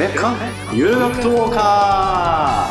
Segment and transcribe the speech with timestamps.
[0.00, 0.34] 別館
[0.74, 2.66] ゆる学トーカ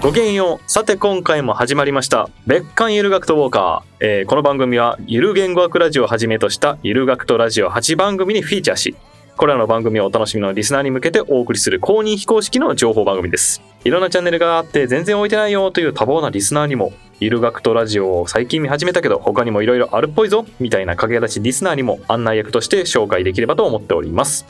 [0.00, 0.68] ーごきげんよう。
[0.68, 2.28] さて今回も始まりました。
[2.44, 4.04] 別館ゆる学とウォーカー。
[4.04, 8.96] えーこの番組はゆる言語学ラジオをはじめとしたゆる学とラジオ8番組にフィーチャーし、
[9.36, 13.62] これらの番組をお楽しみのリスナーに向けてお送りする公認非公式の情報番組です。
[13.84, 24.46] いろんなチャンネルがあって全然置いてないよという多忙なリスナーにも、ゆる学とラジオを最近見始めたけど他にもいろいろあるっぽいぞみたいな駆け出しリスナーにも案内役として紹介できればと思っております。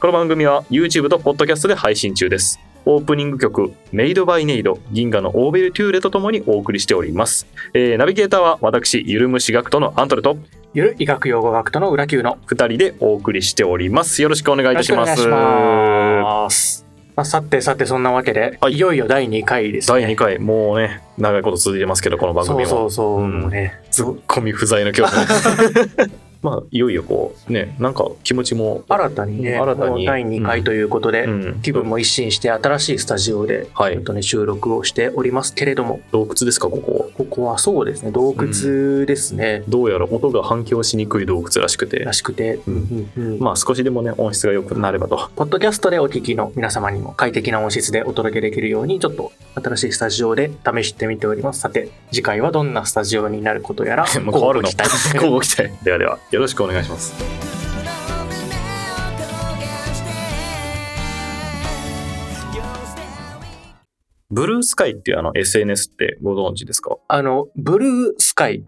[0.00, 2.60] この番組は YouTube と Podcast で配信中です。
[2.86, 10.36] オープニング曲「メイドバイネイド銀河のオーベルテューレ」とともにお送りしております、えーナビゲーターは私ゆるむし学徒のアントレと
[10.74, 12.36] ゆる医学用語学徒の裏級の。
[12.48, 14.22] 2人でお送りしております。
[14.22, 15.24] よろしくお願いいたします。
[15.28, 16.84] ます。
[17.14, 18.72] まあ、さてさてそんなわけで、はい。
[18.72, 20.00] い、よいよ第2回ですね。
[20.02, 20.40] 第2回。
[20.40, 22.66] もうね長いこと続いてますけどこの番組も。
[22.66, 23.40] そうそうそう、うん。
[23.42, 23.80] もうね。
[23.92, 25.14] ツッコミ不在の今日
[26.44, 30.04] まあいよいよこうねなんか気持ちも新たにね、新たに。
[30.04, 31.60] 第2回ということで、うん。
[31.62, 33.94] 気分も一新して新しいスタジオで、はい。
[33.94, 37.10] ちょっとね、収録をしておりますけれども、洞窟ですかここ。
[37.16, 42.00] ここはそうですね、洞窟ですね、どうやら音が反響しにくい洞窟らしくて。
[42.00, 42.74] らしくて、うん。
[43.16, 45.30] うんうんまあ少しでもね音質が良くなればと。
[45.34, 51.60] ポッドキャストでお聞きの皆様にも快適な音質でお届けできるように、ちょっと新しいスタジオで試してみております。
[51.60, 54.68] さて、次回はどんなスタジオになることやら、 もう変わるの。
[54.68, 55.84] 交互 期待。
[55.84, 57.14] ではではよろしくお願いします
[64.30, 66.96] ブルースカイっていうあの SNS ってご存知ですか？
[67.06, 68.64] あの、ブルースカイ。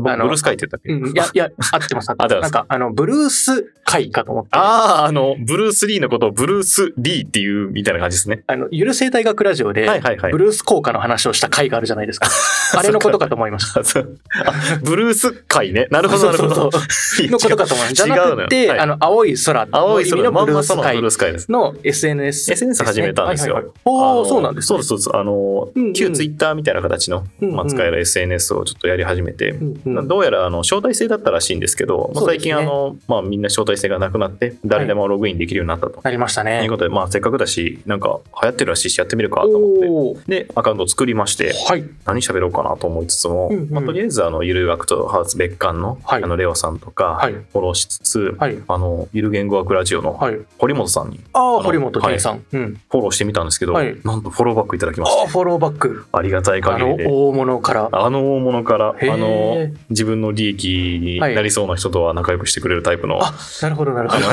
[0.00, 2.10] ブルースカイって言ったっけ、うん、いや、いや、合ってます。
[2.10, 4.50] 合ってます なんか、あの、ブルース会かと思って。
[4.52, 8.42] あああ、あの、ブルース・リーのことをブルース・リーっていうみたいな感じですね。
[8.48, 10.38] の、ゆる生態学ラジオで、はいはいはいブ。
[10.38, 12.28] ルース効果の話をした回があるじゃないですか。
[12.76, 13.80] あれのことかと思いました。
[13.80, 15.88] あそうあブルース会ね。
[15.90, 16.70] なるほど、なるほど。
[17.30, 18.04] のことかと思いました。
[18.04, 22.52] じゃな違うのよくて、はいあの、青い空青い空の意味のブルース会の SNS。
[22.52, 24.66] SNS 始めたんですよはいはいはいおー、あのそうなんですね。
[24.66, 25.16] そうです、そうです。
[25.16, 36.00] あの、うんうん旧ツイッターみたいな形の、まあ、使える SNS をちょっとやり始めて、うんうんどうやらあの招待制だったらしいんですけど、最近あの、まあ、みんな招待制がなくなって誰でもログインできるようになったと。
[36.02, 36.70] なりましたい、ねう。
[36.70, 41.84] ことで、まあ、せっかくだしなんか流行ってるらしいしやってみるかと思ってでアカウントを作りましてはい。
[42.04, 48.58] 何喋ろうかなと思いつつも、うんうんまあ、とりあえずあのゆる学とハーツ別館の,、はいあのレオさんとか、はいフォローしつつ、はい。
[48.68, 50.38] あのゆる言語学ラジオのはい。
[50.58, 52.44] 堀本さんにああ、の堀本健さん。
[52.52, 52.80] うん。
[52.90, 56.06] フォローしてみたんですけど、はいなんとフォローバックいただきましああ、てフォローバック。
[56.12, 57.06] ありがたいあの、限りで。
[57.08, 57.88] 大物から。
[57.92, 64.24] あの大物からあの自分の利益になりそうな人とは仲良くしてくれるタイプの、あ、なるほど、なるほど。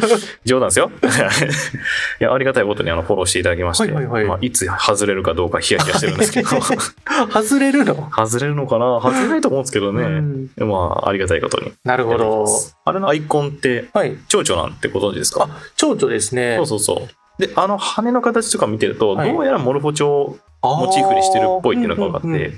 [0.44, 0.90] 冗談ですよ。
[2.20, 4.24] いやありがたいことにあのフォローしていただきまして、はいはいはい。
[4.24, 6.48] まあ、いつ外れるかどうかヒヤヒヤしてるんですけど。
[7.32, 8.10] 外れるの？
[8.10, 9.00] 外れるのかな？
[9.00, 10.68] 外れないと思うんですけどね、うん。
[10.68, 11.72] まあありがたいことに。
[11.84, 12.46] なるほど。
[12.84, 14.16] あれのアイコンってはい。
[14.28, 15.48] 蝶々なんてご存知ですか？
[15.50, 16.56] あ、蝶々ですね。
[16.58, 17.08] そうそうそ
[17.38, 17.42] う。
[17.42, 19.32] であの羽の形とか見てると、はい。
[19.32, 22.52] どうやらモルフォ蝶モチーフにしてるっぽいっていうのが分かって、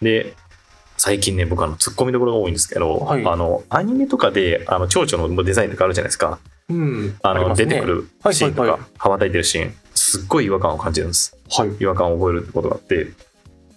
[0.00, 0.34] で
[0.98, 3.24] 最近ね僕あのツッコミどころが多いんですけど、はい。
[3.26, 6.38] あのアニメとかであの蝶々のデザインとかあるじゃないですか。
[6.68, 7.16] うん。
[7.22, 7.66] あのりますね。
[7.66, 7.86] 出てく。
[7.86, 9.74] るシーンとか、はいはい羽ばたいてるシーン。
[9.94, 11.36] すっごい違和感を感じるんです。
[11.50, 11.70] はい。
[11.80, 13.12] 違和感を覚えるってことがあって。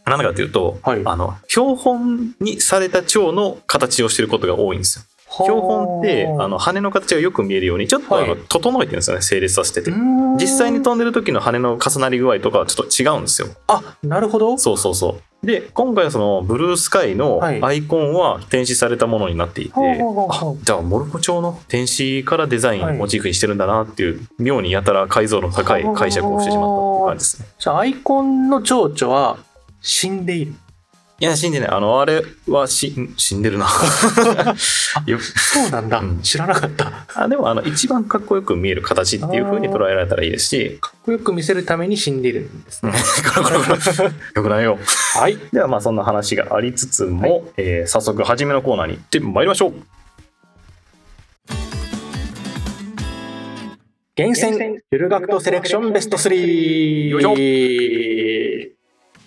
[0.05, 1.01] なんでかっていうと、はい。
[1.05, 5.05] あの標本にされた蝶の形をしてることが多いんですよ。
[5.45, 8.39] 標本ってあの羽の形がよく見えるようにちょっとあの、はい。
[8.49, 9.91] 整整えてるんですよね整列させてて。
[9.91, 13.47] 実実際に飛んでる時の羽の重なり具合とかはちょっと違うんですよ。
[13.67, 14.57] あ、なるほど。
[14.57, 17.63] そうそうそうで今回はそのブルースカイのはい。
[17.63, 20.55] アイコンは天使されたものになっていて、ほうほうほうほう。
[20.57, 22.95] あじゃあモルフォ調の天使からデザインはい。
[22.95, 27.47] をモチーフにしてるんだなっていう、妙にやたら解像度の高い解釈をしてしまったっていう感じですね。
[27.57, 29.37] じゃあ、アイコンの蝶々は
[29.81, 30.53] 死んでいる。
[31.21, 31.69] いや死んでない。
[31.69, 33.67] あのあれはしん死んでるな。
[35.05, 35.99] よそうなんだ。
[35.99, 36.19] うん。
[36.23, 36.85] 知らなかった。
[36.85, 40.79] かあでもあの一番かっこよく見える形っていう風に捉えられたらいいですし。
[40.83, 42.91] っこよく見せるために死んでいるんですね。
[43.35, 44.05] これこれこれ。
[44.05, 44.11] よ
[44.41, 44.79] くないよ。
[45.13, 45.37] はい。
[45.53, 49.73] ではまあそんな話がありつつも、えー早速初めのコーナーに行ってまいりましょう。
[54.15, 57.33] 厳選ゆる学徒セレクションベスト3よいしょ。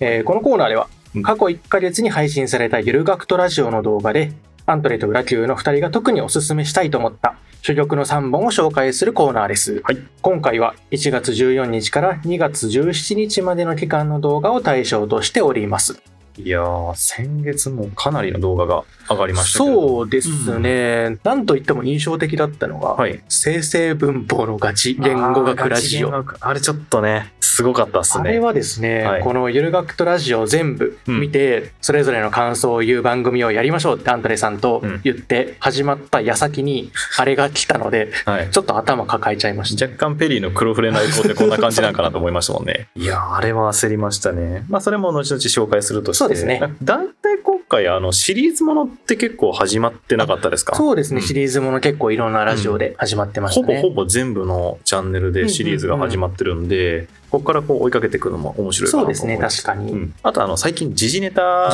[0.00, 4.32] えーこのコーナーではうん過去1ヶ月に配信されたゆる学徒ラジオの動画で
[4.66, 9.98] アントレと裏級の2人が特におすすめしたいと思った珠玉の3本を紹介するコーナーです、はい。
[10.22, 16.02] 今回は1月14日から2月17日までの期間の動画を対象としております。
[16.36, 26.24] いやー先月もかなりの動画が上がりましたそうですね、なんといっても印象的だったのが、はい生成文法のガチ言語学ラジオ。
[26.40, 39.86] あれちょっとねすごかったっすねあれはですね、はいこのゆる学とラジオ全部見て、それぞれの感想を言う番組をやりましょうってアントレさんとうん言って始まった矢先に あれが来たので、はいちょっと頭抱えちゃいました。
[39.86, 42.88] 若干ペリーの黒船内向ってこんな感じなんかなと思いましたもんね。
[42.96, 44.64] いやーあれは焦りましたね。
[44.68, 46.18] まあそれも後々紹介するとして。
[46.18, 46.60] そうですね。
[46.82, 50.74] だいたい今回あのシリーズものって結構始まってなかったですか？
[50.76, 51.26] そうですね、うん。
[51.26, 53.76] シリーズもの結構いろんなラジオで始まってましたね。
[53.76, 59.20] ほぼほぼ全部のチャンネルでシリーズが始まってるんで、ここからこう追いかけていくのも面白いかなと思います。
[59.20, 59.92] そうですね確かに。
[59.92, 60.14] うん。
[60.22, 61.70] あとあの最近時事ネタ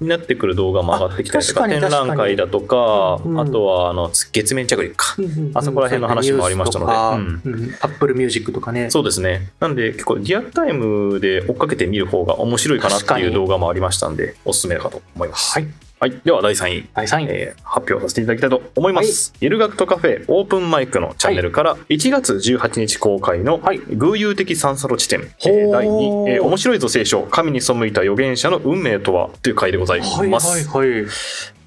[0.00, 5.16] になってくる動画も上がってきたりとか展覧会だとか、うんあとはあの月面着陸か。
[5.54, 6.92] あそこら辺の話もありましたので。
[6.92, 8.90] アップルミュージックとかね。
[8.90, 9.50] そうですね。
[9.60, 15.52] なんで結構リアルタイムで追っかけてみる方が面白いかなっていう動画もありましたんで、おすすめかと思います。
[15.52, 15.68] はい。
[16.00, 16.20] はい。
[16.24, 16.88] では第3位。
[16.92, 17.26] 第3位。
[17.28, 19.32] えー発表させていただきたいと思います。
[19.40, 29.30] ゆる学徒カフェオープンマイクのチャンネルから1月18日公開のはい偶有的三差路地点、えほーー第2、えー面白いぞ聖書神に背いた預言者の運命とは？
[29.42, 30.68] という回でございはいます。
[30.68, 31.06] はいはい。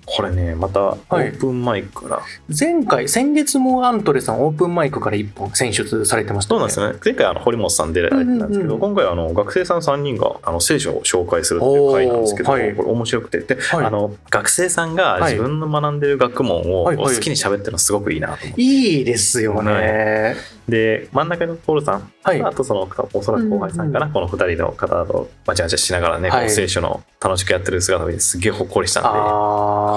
[0.10, 2.22] これね、またオープンマイクから、
[2.58, 6.98] 前回、先月もアントレさんオープンマイクから1本選出されてましたそうなんですよね。
[7.04, 8.80] 前回あの堀本さん出られてたんですけど、うんうんうん。
[8.80, 12.74] 今回あの学生さん3人があの聖書を紹介するっていう回なんですけど、はい。
[12.74, 13.40] これ面白くて。
[13.40, 13.86] で、はい。
[13.86, 15.34] あの学生さんがはい。
[15.34, 17.16] 自分の学んでる学問をはいはい。
[17.16, 20.36] 好きに喋ってるのすごくいいなと思って、いいですよね。
[20.70, 22.42] で真ん中のポールさん、はい。
[22.42, 29.10] あとそのおそらく後輩さんかな、この2人の方とバチャバチャしながらね、聖書の楽しくやってる姿を見てすげえほっこりしたんで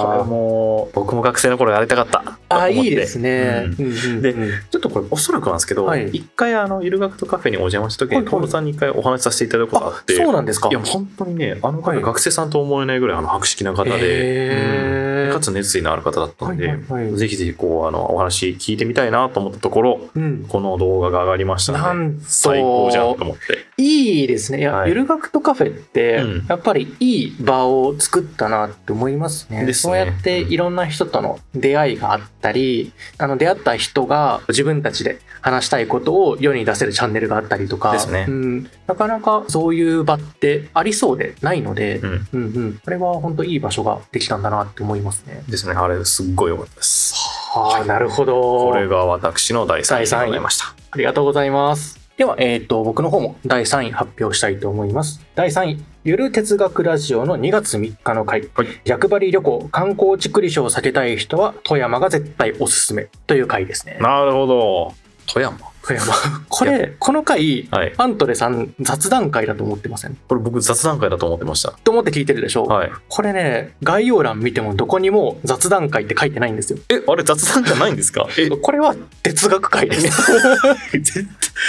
[0.03, 0.91] これも。
[0.93, 2.19] 僕も学生の頃やりたかった。
[2.21, 2.41] と思って。
[2.49, 3.65] あー、いいですね。
[3.79, 3.87] うん。
[3.87, 4.23] うんうんうん。
[4.23, 4.35] で
[4.71, 6.09] ちょっとこれおそらくなんですけど、はい。
[6.09, 10.69] 一回あのゆる学とカフェにお邪魔した時にトールさんに一回お話しさせていただくことがああって、そうなんですか。
[10.69, 12.03] いや本当にねあの方はい。
[12.03, 15.05] 学生さんと思えないぐらいあの博識な方で、へー。
[15.05, 17.17] うんかつ熱意のある方だったんで、はいはいはい。
[17.17, 20.47] ぜひぜひこうあのお話聞いてみたいなと思ったところうん。
[20.49, 23.67] この動画が上がりましたので最高じゃんと思って。
[23.77, 24.61] いいですね。
[24.61, 24.89] いや、はい。
[24.89, 29.65] ゆる学とカフェってうん、やっぱりいい場を作ったなって思いますね。
[29.65, 29.73] ね。
[29.73, 38.27] そうやっていろんな人との出会いがあったり、あの出会った人が自分たちで話したいことを世に出せるチャンネルがあったりとか、ですね。
[38.29, 42.29] うん、なかなかそういう場ってありそうでないので、うん。
[42.33, 45.43] うんうん、これは本当いい場所ができたんだなって思いますね。
[45.49, 45.75] ですね。
[45.75, 47.15] あれすっごい良かったです。
[47.53, 48.71] はあ、なるほど。
[48.71, 50.75] これが私の第3位でございました。
[50.93, 52.01] ありがとうございます。
[52.21, 55.25] では、えっ、と、僕の方も第3位発表したいと思います。
[55.35, 58.43] 第3位、ゆる哲学ラジオの2月3日の回。
[58.53, 58.67] はい。
[58.85, 63.97] 逆張り旅行、観光地繰り所を避けたい人は、富山が絶対おすすめという回ですね。
[64.03, 64.95] なるほど
[65.33, 65.57] 富山。
[65.83, 66.13] 富山。
[66.49, 67.95] これ、この回、はい。
[67.97, 71.73] アントレさん雑談会だと思ってませんこれ僕雑談会だと思ってました。
[71.85, 72.91] と思って聞いてるでしょう、はい。
[73.09, 76.79] これね、概要欄見てもどこにも雑談会って書いてないんですよ。
[76.91, 78.27] えあれ雑談じゃないんですか？
[78.39, 80.33] え これは哲学会です。
[80.93, 81.25] 絶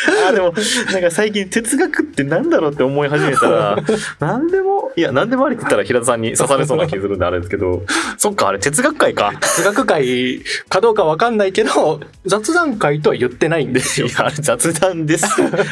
[0.05, 0.27] 対。
[0.29, 0.53] あでも
[0.91, 3.77] なんか最近哲学ってなんだろうって思い始めたら
[4.19, 7.83] 何でもいや何でもありって言ったら平田さんに刺されそうな気するんであれですけど。
[8.17, 9.33] そっかあれ哲学会か。
[9.39, 14.07] 哲学会かどうかわかんないけど、雑談会とは言ってないんですよ。
[14.07, 15.25] いやあれ雑談です。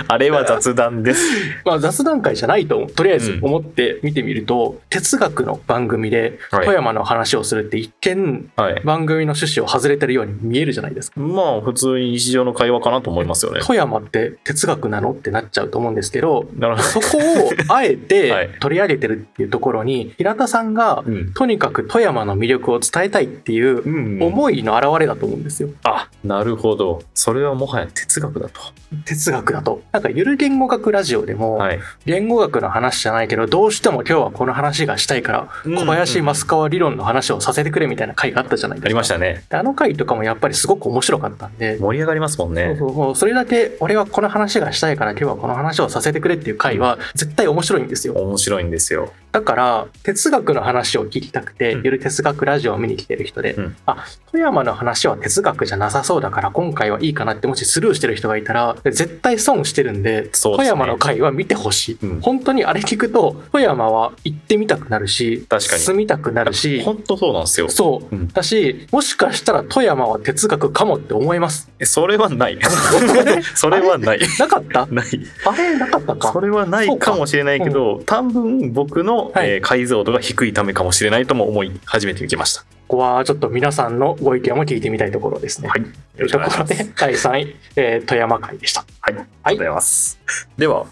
[0.08, 1.22] あれは雑談です。
[1.66, 3.46] まあ雑談会じゃないと、とりあえずうん。
[3.46, 6.66] 思って見てみると、哲学の番組ではい。
[6.66, 8.82] 富山の話をするって一見、はい。
[8.84, 11.20] 番組の趣旨を外れてるように見えるじゃないですか。
[11.20, 13.60] まあ普通に日常の会話かなと思いますよね。
[13.64, 15.12] 富山って哲学なの？
[15.12, 17.98] ってなっちゃうと思うんですけど、なるほそこをあえ はい。
[17.98, 21.34] て取り上げてるっていうところに、平田さんがど、うん。
[21.34, 24.24] とにかく富山の魅力を伝えたいっていううん。
[24.24, 25.70] 思いの表れだと思うんですよ。
[25.84, 27.02] あなるほど。
[27.14, 28.62] それはもはや哲学だと。
[29.06, 29.82] 哲学だと。
[29.92, 31.80] なんかゆる言語学ラジオでも、はい。
[32.06, 35.76] 言語学の話じゃないけどどうしても今日はこの話がしたいからうん。
[35.76, 38.88] 小林増川理論の話をさせてくれみたいな回があったじゃないですか。
[38.88, 39.44] ありましたね。
[39.50, 41.78] であの回とかもやっぱりすごく面白かったんで。
[41.80, 42.76] 盛り上がりますもんね。
[42.78, 43.16] そうそうそう。
[43.16, 48.14] それだけ俺はこの話がしたいから今日はこの話をさせてくれっていう回は絶対面白いんですよ。
[48.16, 48.99] 面白いんですよ
[49.32, 51.86] だから哲学の話を聞きたくて、うん。
[51.86, 53.76] ゆる哲学ラジオを見に来てる人で、うん。
[53.86, 60.30] あ富山の話は哲学じゃなさそうだから今回はいいかなってもしスルーしてる人がいたら絶対損してるんでね。
[60.42, 62.22] 富山の回は見てほしい、うん。
[62.22, 65.82] 本当にあれ聞くと富山は行ってみたくなるし確かに。
[65.84, 66.82] 住みたくなるし。
[66.82, 67.70] 本当そうなんですよ。
[67.70, 68.28] そう、うん。
[68.30, 71.70] だしもしかしたら富山は哲学かもって思います。
[71.78, 72.58] えそれはない。
[73.56, 74.20] それはない。
[74.40, 74.88] なかった？
[74.88, 75.08] ない。
[75.46, 75.78] あれ？
[75.78, 76.32] なかったか？
[76.34, 82.62] それはないかもしれないけど、多分僕の、はいえー解像度が低いためかもしれないとも思い始めてきました。
[82.88, 85.70] ここはちょっと皆さんのご意見も聞いてみたいところですね。
[85.70, 85.84] はい。
[86.18, 86.30] という。
[86.30, 88.84] ところで第3位、えー富山会でした。
[89.02, 89.14] はい。
[89.14, 90.20] ありがとうございます。
[90.58, 90.86] では、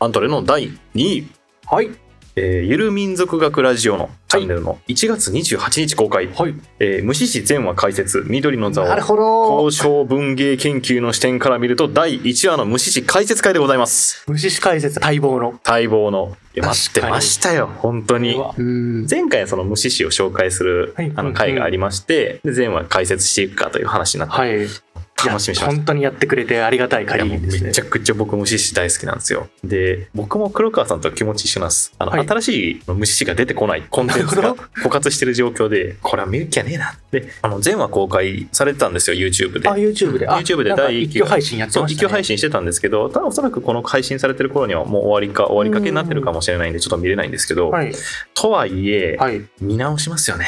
[0.00, 1.26] アントレの第2位。
[1.66, 1.90] はい。
[2.34, 6.54] えーゆる民族学ラジオのチャンネルの1月28日公開、はい。
[6.78, 8.86] えー虫師全話解説緑の座を。
[8.86, 15.60] 交渉文芸研究の視点から見ると第1話の虫師解説会でございます虫師解説待望の。
[15.66, 19.06] 待望の待ってましたよ本当にうん。
[19.06, 24.66] 前回はその虫師を紹介するはいあの回がありまして、で前話解説していくかという話になって、はい。
[25.16, 27.78] 楽しみにしました本当にやってくれてありがたい限りですねめち。
[27.80, 40.28] ゃくちゃ僕虫師大好きなんですよで僕も黒川さんと気持ち一緒なんですあの、はい新しい虫師が出てこないコンテンツが枯渇してる状況でこれは見る気はねえなであの前話公開されてたんですよ YouTube であ、YouTube で。
[40.28, 41.94] あ YouTube で第一期が一挙配信やってましたね。
[41.94, 47.92] 一挙配信してたんですけどただおそらくこの配信されてる頃にはもう終わりか終わりかけになってるかもしれないんでちょっと見れないんですけど、はい。
[48.34, 49.42] とはいえ、はい。
[49.60, 50.46] 見直しますよね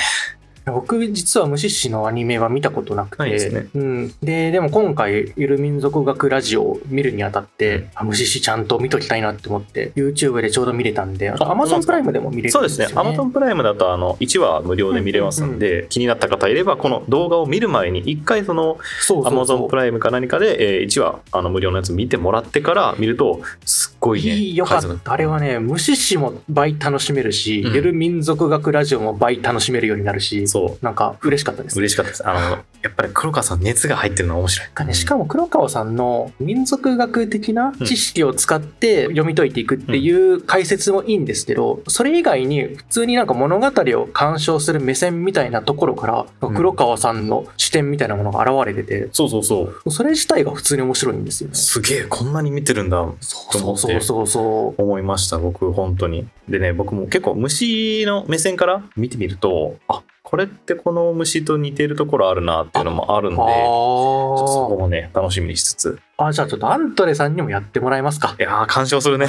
[0.67, 3.69] 僕実は虫師のアニメは見たことなくて、ですね。
[3.75, 13.01] うん、ででも今回ゆる民族学ラジオを見るにあたって、あ虫師ちゃんと見ときたいなって思って YouTube でちょうど見れたんであとあ Amazon プライムでも見れるんそうでよ、ね、ですすね。
[13.01, 19.59] Amazon プライムだとあの1話無料で見れますんで、気になった方いればこの動画を見る前に1回そのそうそうそう。
[19.65, 25.13] Amazon プライムか何かで、えー1話あの無料のやつ見てもらってから見るとすっごいねいいよかった。
[25.13, 27.75] あれはね虫師も倍楽しめるし、うん。
[27.75, 31.77] ゆる民族学ラジオも倍楽しめるようになるしそうなんか嬉しかったです。
[31.81, 32.29] 嬉しかったです。
[32.29, 34.69] あのやっぱり黒川さん熱が入ってるのは面白い。
[34.69, 49.91] かね、しかも黒川さんの民族学的な知識を使って読み解いていくっていう解説もいいんですけど、それ以外に普通になんか物語を鑑賞する目線みたいなところからうん黒川さんの視点みたいなものが現れてて、そうそうそう。
[49.91, 51.57] それ自体が普通に面白いんですよね。
[51.57, 54.83] すげえこんなに見てるんだそうそうそうそうそう。
[54.83, 56.29] 思いました僕本当に。
[56.49, 60.03] でね僕も結構虫の目線から見てみるとあ
[60.35, 66.27] これってこの虫と似てるところあるなっていうのもあるんでそこあもね楽しみにしつつあ。
[66.27, 68.43] あ、じゃあちょっとアントレさんにもやってもらえますかい。
[68.43, 69.29] やー鑑賞するね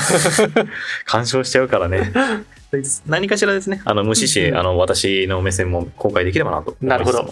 [1.05, 2.11] 鑑賞しちゃうからね
[2.71, 7.31] で何かしらですねあの虫師、うんあの私の目線も公開できればなとなるほど。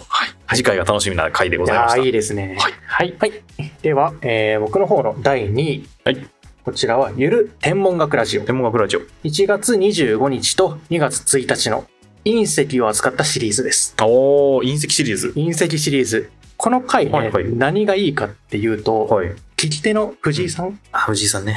[0.54, 2.56] 次回が楽しみな回でごいざいましたやーいいですね。
[2.60, 2.72] はい。
[2.86, 3.14] はい。
[3.18, 3.72] はい。
[3.82, 5.88] では、えー僕の方の第2位。
[6.04, 6.28] はい
[6.64, 8.42] こちらは、ゆる天文学ラジオ。
[8.42, 11.84] 天文学ラジオ1月25日と2月1日の
[12.24, 13.94] 隕石を扱ったシリーズです。
[14.00, 15.32] おー隕石シリーズ。
[15.36, 16.30] 隕石シリーズ。
[16.56, 17.44] この回ね、はいはい。
[17.54, 19.28] 何がいいかっていうと、はい。
[19.56, 21.56] 聞き手の藤井さん、あ藤井さんね。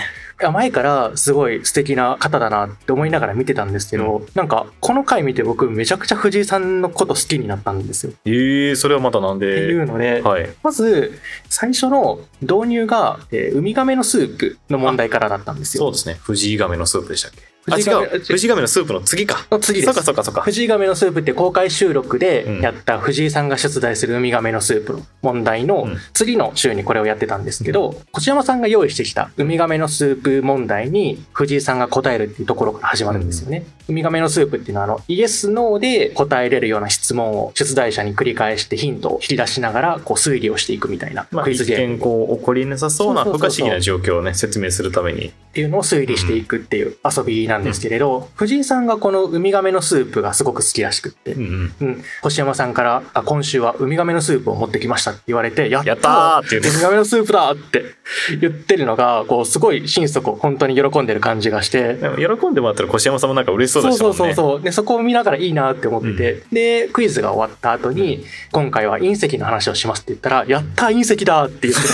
[0.51, 8.11] 前からすごい素敵な方だなって思いながら見てたんですけど、なんかこの回見て僕めちゃくちゃ藤井さんのこと好きになったんですよ。
[8.25, 10.49] えー、それはまたなんってでいうので、はい。
[10.63, 11.17] まず
[11.49, 15.83] 最初の導入が、えーウミガメのスープの問題からだったんですよ。
[15.85, 16.15] そうですね。
[16.15, 17.39] 藤井亀のスープでしたっけ？
[17.69, 18.19] あ違う。
[18.19, 19.45] 藤井亀のスープの次か。
[19.51, 19.87] の次です。
[19.87, 20.41] そうかそうかそうか。
[20.41, 33.65] 藤井亀のスープって公開収録でうんやった藤井さんが出題するウミガメのスープの問題のうん次の週にこれをやってたんですけど、越山さんが用意してきたウミガメのスープ問題に藤井さんが答えるっていうところから始まるんですよね。
[33.89, 41.93] ウミガメのスープっていうのはあのイエス・ノーで答えれるような質問を出題者に繰り返してヒントを引き出しながらこう推理をしていくみたいなまあ、クイズ一ゲーム。
[41.95, 45.27] 見こう起こりなさそうな不可思議な状況をね説明するために。
[45.27, 51.87] っていうのを推理していくっていう遊びなんですけれど、藤井さんがこのウミガメのスープがすごく好きらしくって、うんうん。
[51.87, 57.85] うん、星山さんからあ今週はウミガメのスープを持ってきましたって言われてややったーってウミガメのスープだって
[58.39, 61.93] 言ってるのがこうすごい心底本当に喜んでる感じがして。
[61.93, 63.97] でも喜んでもらったら越山さんもなんか嬉しそうでしね。
[63.97, 71.87] そうそうそうでそこを見ながらいいなって思ってて、でクイズが終わった後に、今回は隕石の話をしますって言ったら「やった隕石だ!」って言ってね。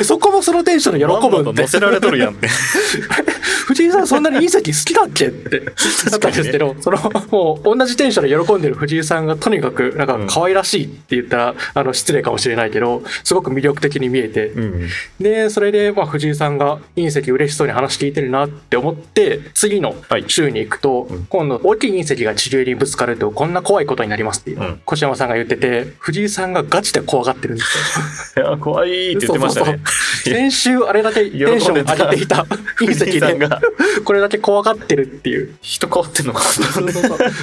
[0.04, 2.48] そこもそのテンションで喜ぶ乗せられとるやんって
[3.66, 5.60] 藤井さんそんなに隕石好きだっけって。
[5.60, 6.98] だったんですけど、その
[7.30, 14.88] もう同じテンションで喜んでる藤井さんがとにかくなんか可愛らしいって言ったら、あの失礼かもしれないけどすごく魅力的に見えて、うん。
[15.20, 20.24] でそれでまあ藤井さんが隕石嬉しそうに話聞いてるなって思って次のはい。
[20.28, 21.26] 週に行くと、うん。
[21.26, 28.46] 今度大きい隕石が地球にぶつかるとこんな怖いことになりますっていう越山さんが言ってて藤井さんがガチで怖がってるんですよ。
[28.48, 29.80] いや怖いって言ってましたね。
[30.24, 32.46] 先週あれだけテンション上げていた
[32.78, 33.60] 隕石藤井さんでが。
[34.04, 35.54] これだけ怖がってるっていう。
[35.60, 36.42] 人変わってんのか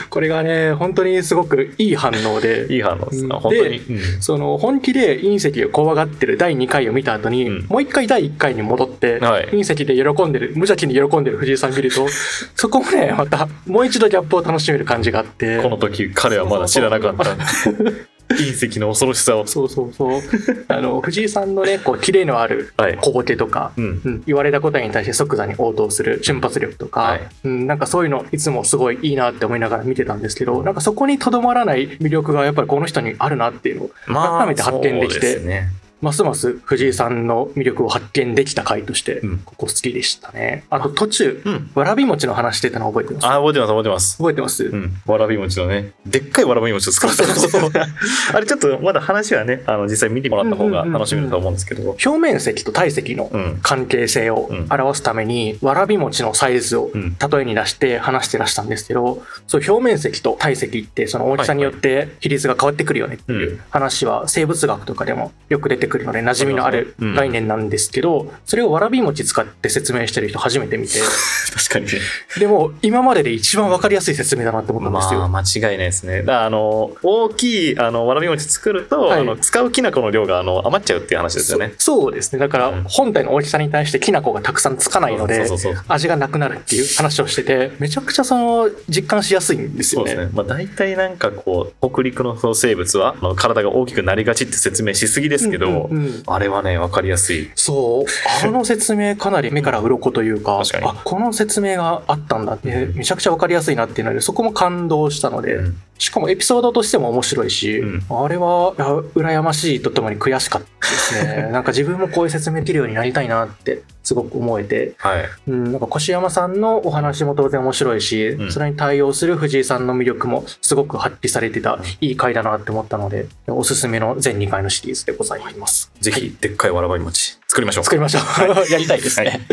[0.10, 2.68] これがね本当にすごくいい反応で。
[2.74, 3.30] いい反応ですうん。
[3.30, 4.22] 本当に、うん。
[4.22, 7.66] その本気で隕石を怖がってる第2回を見た後に、うん。
[7.68, 9.48] もう一回第1回に戻って、はい。
[9.50, 12.08] 隕石で喜んでる無邪気に喜んでる藤井さん見ると
[12.56, 15.60] そこもねまたもう一度ギャップを楽しめる感じがあって。
[15.62, 17.38] この時彼はまだ知らなかった
[18.30, 19.46] 隕石の恐ろしさを。
[19.46, 20.22] そうそうそう。
[20.68, 22.98] あの藤井さんのねこうキレのあるはい。
[23.02, 24.02] 小ボケとか、うん。
[24.04, 24.24] うん。
[24.26, 27.22] 言われたことに対して即座に応答する瞬発力とか、はい。
[27.46, 33.92] うん、なんかそういうのいつもすごいいいなって思いながら見てたんですけどなんかそこにとどまらない魅力がやっぱりこの人にあるなっていうのを
[34.40, 35.20] 改めて発見できて。
[35.20, 40.66] そうですねますます藤井さんの魅力を発見できた回としてうん、ここ好きでしたね。
[40.70, 41.72] あと途中、うん。
[41.76, 43.26] わらび餅の話してたの覚えてます？
[43.28, 44.18] あ、覚えてます、覚えてます。
[44.18, 44.94] 覚えてます、うん。
[45.06, 47.24] わらび餅のね、でっかいわらび餅を作った
[48.36, 51.84] あれちょっとまだ話はね、あの、実際見てもらった方が楽しめると思うんですけど。
[51.92, 53.60] 表面積と体積のうん。
[53.62, 57.16] 関係性をうん表すために、わらび餅のサイズをうん。
[57.32, 71.00] 例えに出して話してらしたんですけど、そう表面積と体積ってその大きさによって比率が変わってくるよねっていう話は生物学とかでもよく出てくるので馴染みのあるうん概念なんですけど、それをわらび餅使って説明してる人初めて見て、
[71.54, 71.92] 確かにね。
[72.38, 75.20] でも今までで一番わかりやすい説明だなって思ったんですよ。
[75.28, 76.24] まあ、間違いないですね。
[76.24, 81.74] だあの、大きい、あの、わらび餅作ると、はいあの、使うきな粉の量が、あの、余っちゃうっていう話ですよね。
[81.78, 82.40] そそうですね。
[82.40, 85.46] だからうん本体の大きさに対してきな粉がたくさんつかないので。
[85.88, 90.12] 味がなくなるっていう話をしてて、めちゃくちゃその実感しやすいんですよね。
[90.12, 90.32] そうですね。
[90.34, 97.52] まあ、大体なんかこう、北陸の生物は、体が大きくなりがちって説明しすぎですけど、うんうんうんあれはね、わかりやすい。
[97.56, 98.46] そう。
[98.46, 108.74] あの説明かなり目から鱗というか、確かにあ、この説明があったんだって、うんめちゃくちゃわかりやすいなっていうので、そこも感動したので、うんしかもエピソードとしても面白いし、うんあれは、
[109.16, 111.50] 羨ましいとともに悔しかったですね。
[111.54, 115.26] なんか自分もこういう説明できるようになりたいなって、すごく思えて、はい。
[115.48, 125.92] うん、なんか越山さんのお話も当然面白いし、うんそれに対応する藤井さんの魅力もすごく発揮されてた、いい回だなって思ったので、おすすめの全2回のシリーズでございます。
[126.02, 127.84] ぜひ、でっかいわらばり餅、作りましょう。
[127.86, 128.24] 作りましょう。
[128.72, 129.48] やりたいですね。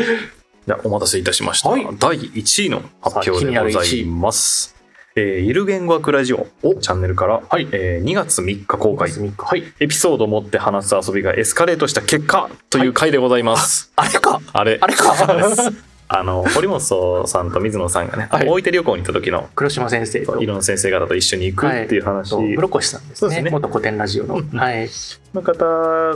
[0.67, 1.71] じゃあお待たせいたしました。
[1.71, 4.80] はい第1位の発表でございます。
[5.21, 7.69] えーゆる言語学ラジオチャンネルから、はい。
[7.73, 9.45] えー2月3日公開、3日。
[9.45, 9.65] はい。
[9.79, 13.93] エピソードを持って話す遊びがエスカレートした結果という回でございます。
[13.97, 14.41] あれか。
[14.55, 14.79] あれ。
[14.81, 16.81] あれかあの、堀本
[17.29, 18.49] さんと水野さんがね、はい。
[18.49, 20.43] 大分旅行に行った時の、黒島先生と。
[20.43, 22.31] いろんな先生方と一緒に行くっていう話。
[22.31, 23.15] と室越さんですね。
[23.15, 23.51] そうですね。
[23.51, 24.89] 元古典ラジオの、うんはい、
[25.35, 25.55] の方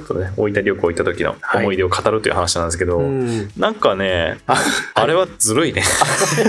[0.07, 3.51] とね、大分旅行行った時の思い出を語るという話なんですけど、うん。
[3.57, 4.61] なんかね、あ
[4.95, 5.83] あれはずるいね。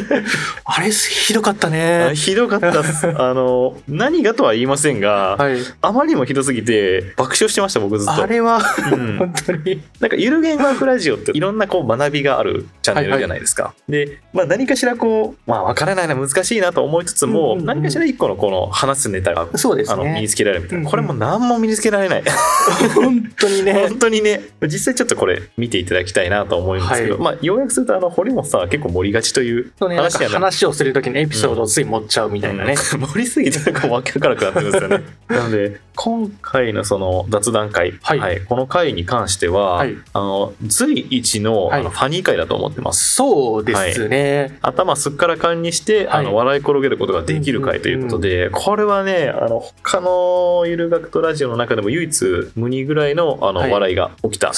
[0.65, 2.07] あれひどかったあね。
[2.09, 2.69] れひどかった。
[3.29, 5.57] あの、何がとは言いませんが、はい。
[5.81, 8.23] あまりにもひどすぎて爆笑してました、僕ずっと。
[8.23, 8.59] あれは
[8.91, 9.17] うん。
[9.19, 9.83] 本当に。
[9.99, 13.73] なんかゆる言語学ラジオっていろんなこう学びがあるチャンネルじゃないですか。
[13.87, 17.65] で、まあ何かしらこう、まあ分からないな難しいなと思いつつも、うんうんうん。
[17.65, 20.81] 何かしら一個のこの話すネタが、そうですあの身にねつけられるみたいな。
[20.81, 20.91] うんうん。
[20.91, 22.23] これも何も身につけられない。
[22.95, 23.73] 本当にね。
[23.73, 27.23] 本当にね、実際ちょっとこれ見ていただきたいなと思うんですけど、はい。
[27.23, 33.01] まあ要約するとあの堀本さんは結構盛りがちというそうね話をするときにエピソードをつい持っちゃうみたいなね、うん。
[33.07, 35.03] 盛りすぎてなんかわけわからなくなってるんですよね。
[35.27, 38.41] なので今回のその雑談会、はい。
[38.41, 39.95] この回に関しては、はい。
[40.13, 41.81] あの随一の,、はい。
[41.81, 43.15] あのファニー会だと思ってます。
[43.25, 46.25] そうですね、頭すっからかんにして、はい。
[46.25, 53.71] あの笑い転げることができる回ということで、これはねあの他のゆる学とラジオの中でも唯一無二ぐらいのあの、はい。
[53.71, 54.51] 笑いが起きた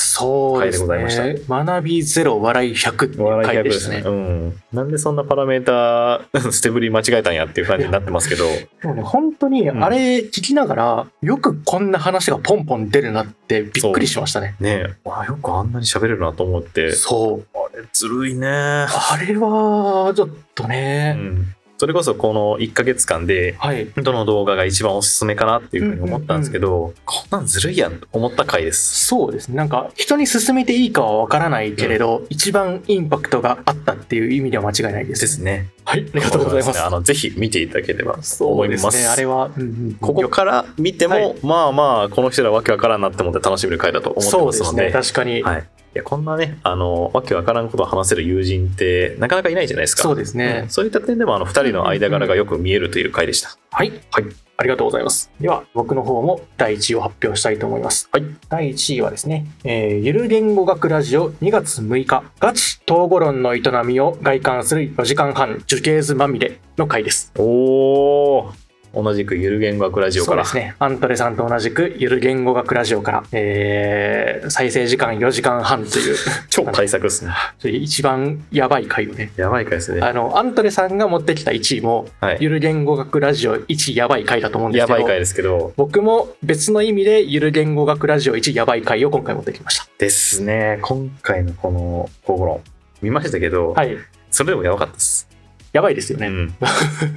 [0.60, 3.96] 回でございね学びゼロ笑い100っていう笑い100回でしたね。
[3.98, 4.16] ですね。
[4.16, 4.62] うん。
[4.74, 8.46] なんでそんなパラメーター捨てぶり間違えたんやっていう感じになってますけど、
[8.82, 9.84] でもね本当にうん。
[9.84, 14.56] あれ聞きながら、よくこんな話がポンポン出るなってびっくりしましたね。
[14.60, 14.96] ね。
[15.06, 17.58] よくあんなに喋れるなと思って、そう
[17.94, 18.48] ずるいね。
[18.48, 18.88] あ
[19.28, 21.58] れはちょっとうね、ん。
[21.80, 23.86] それこそこの1ヶ月間で、はい。
[23.86, 29.06] どの動画が一番おすすめかなっていうふうに思ったんですけど、こんなんずるいやんと思った回です。
[29.06, 29.50] そうです。
[29.50, 35.22] ねなんか人に勧めていいかはわからないけれど、一番インパクトがあったっていう意味では間違いないです。
[35.22, 35.70] ですね。
[35.86, 36.80] はいありがとうございます。
[36.80, 36.84] ね。
[36.84, 38.98] あの、ぜひ見ていただければとそうで思います。
[38.98, 39.04] す。
[39.04, 39.08] ね。
[39.08, 41.36] あれは、うんうんここから見ても、はい。
[41.44, 44.92] まあまあ、この人らわけわからんなって思って楽しめる回だと思ってそうまので、ですすね。
[44.92, 45.70] 確かに、はい。
[45.98, 50.04] いや、こんなね、あの、わけわからんことを話せる友人って、なかなかいないじゃないですか。
[50.04, 53.58] そうですねうんそういった点でも、あの、二人の間柄がよく見えるという回でした。
[53.72, 53.92] はい。
[54.12, 54.26] はい。
[54.58, 55.32] ありがとうございます。
[55.42, 58.10] では、僕の方も第1位を発表したいと思います。
[58.12, 58.26] はい。
[58.48, 67.32] 第1位はですね、えーゆる言語学ラジオ2月6日、ガチ統合論の営みを外観する4時間半樹形図まみれの回です。
[67.40, 68.67] おー。
[69.02, 70.44] 同じくゆる言語学ラジオから。
[70.44, 70.76] そうですね。
[70.80, 76.16] アントレさんと同じくゆる言語学ラジオから、えー再生時間4時間半という、
[76.50, 77.32] 超対策ですね。
[77.64, 80.02] 一番やばい回をね、やばい回ですね。
[80.02, 82.38] あの、アントレさんが持ってきた1位も、はい。
[82.40, 85.74] ゆる言語学ラジオ1やばい回だと思うんですけど、やばい回ですけど。
[85.76, 89.88] 僕も別の意味でゆる言語学ラジオ1やばい回を今回持ってきました。
[89.98, 90.80] ですね。
[90.82, 92.62] 今回のこの、討論、
[93.02, 93.98] 見ましたけど、はい。
[94.32, 95.28] それでもやばかったです。
[95.74, 96.28] やばいですよね。
[96.28, 96.56] うん。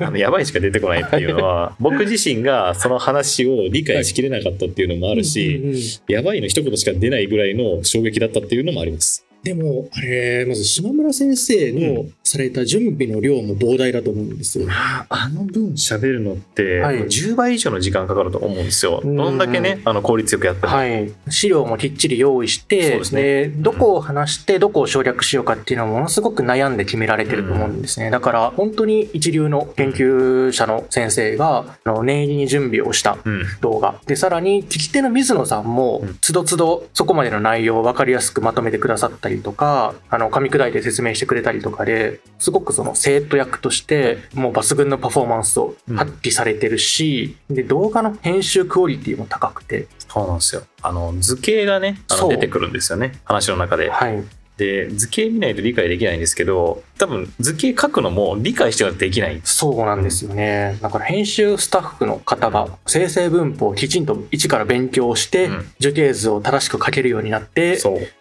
[0.01, 9.25] あの、やばいしか出てこないっていうのは、僕自身がその話を理解しきれなかったっていうのもあるし、うんうんうんやばいの一言しか出ないぐらいの衝撃だったっていうのもあります。
[9.43, 14.67] でも、あれ、まず島村先生うのされた準備の量も膨大だと思うんですよ。
[15.09, 19.01] あの分喋るのって、はい10倍以上の時間かかると思うんですよ。
[19.03, 20.73] うんどんだけね、あの効率よくやっても。
[20.73, 33.45] はい、資料もきっちり用意しそうてですねどこを話してどこを省略しようかっていうのはものすごく悩んで決められてると思うんですね、だから本当に一流の研究者の先生があの念入りに準備をしたうん。
[33.61, 50.63] 動画でさらに聞き手の水野さんもうんつどつどそこまでの内容を分かりやすくまとめてくださったりとかあの噛み砕いて説明してくれたりとかですごくその生徒役としてもう抜群のパフォーマンスを発揮されてるし、で動画の編集クオリティも高くてそうなんですよ。
[50.83, 53.13] あの、図形がね、出てくるんですよね。
[53.25, 53.91] 話の中で。
[53.91, 54.25] はい
[54.61, 59.41] で、図形見ないと理解できないんですけど、多分図形書くのも理解してはできない。
[59.43, 60.79] そうなんですよね。
[60.83, 67.79] だから編集スタッフの方が生成文法をきちんと一から勉強して、うん樹形図を正しく書けるようになって。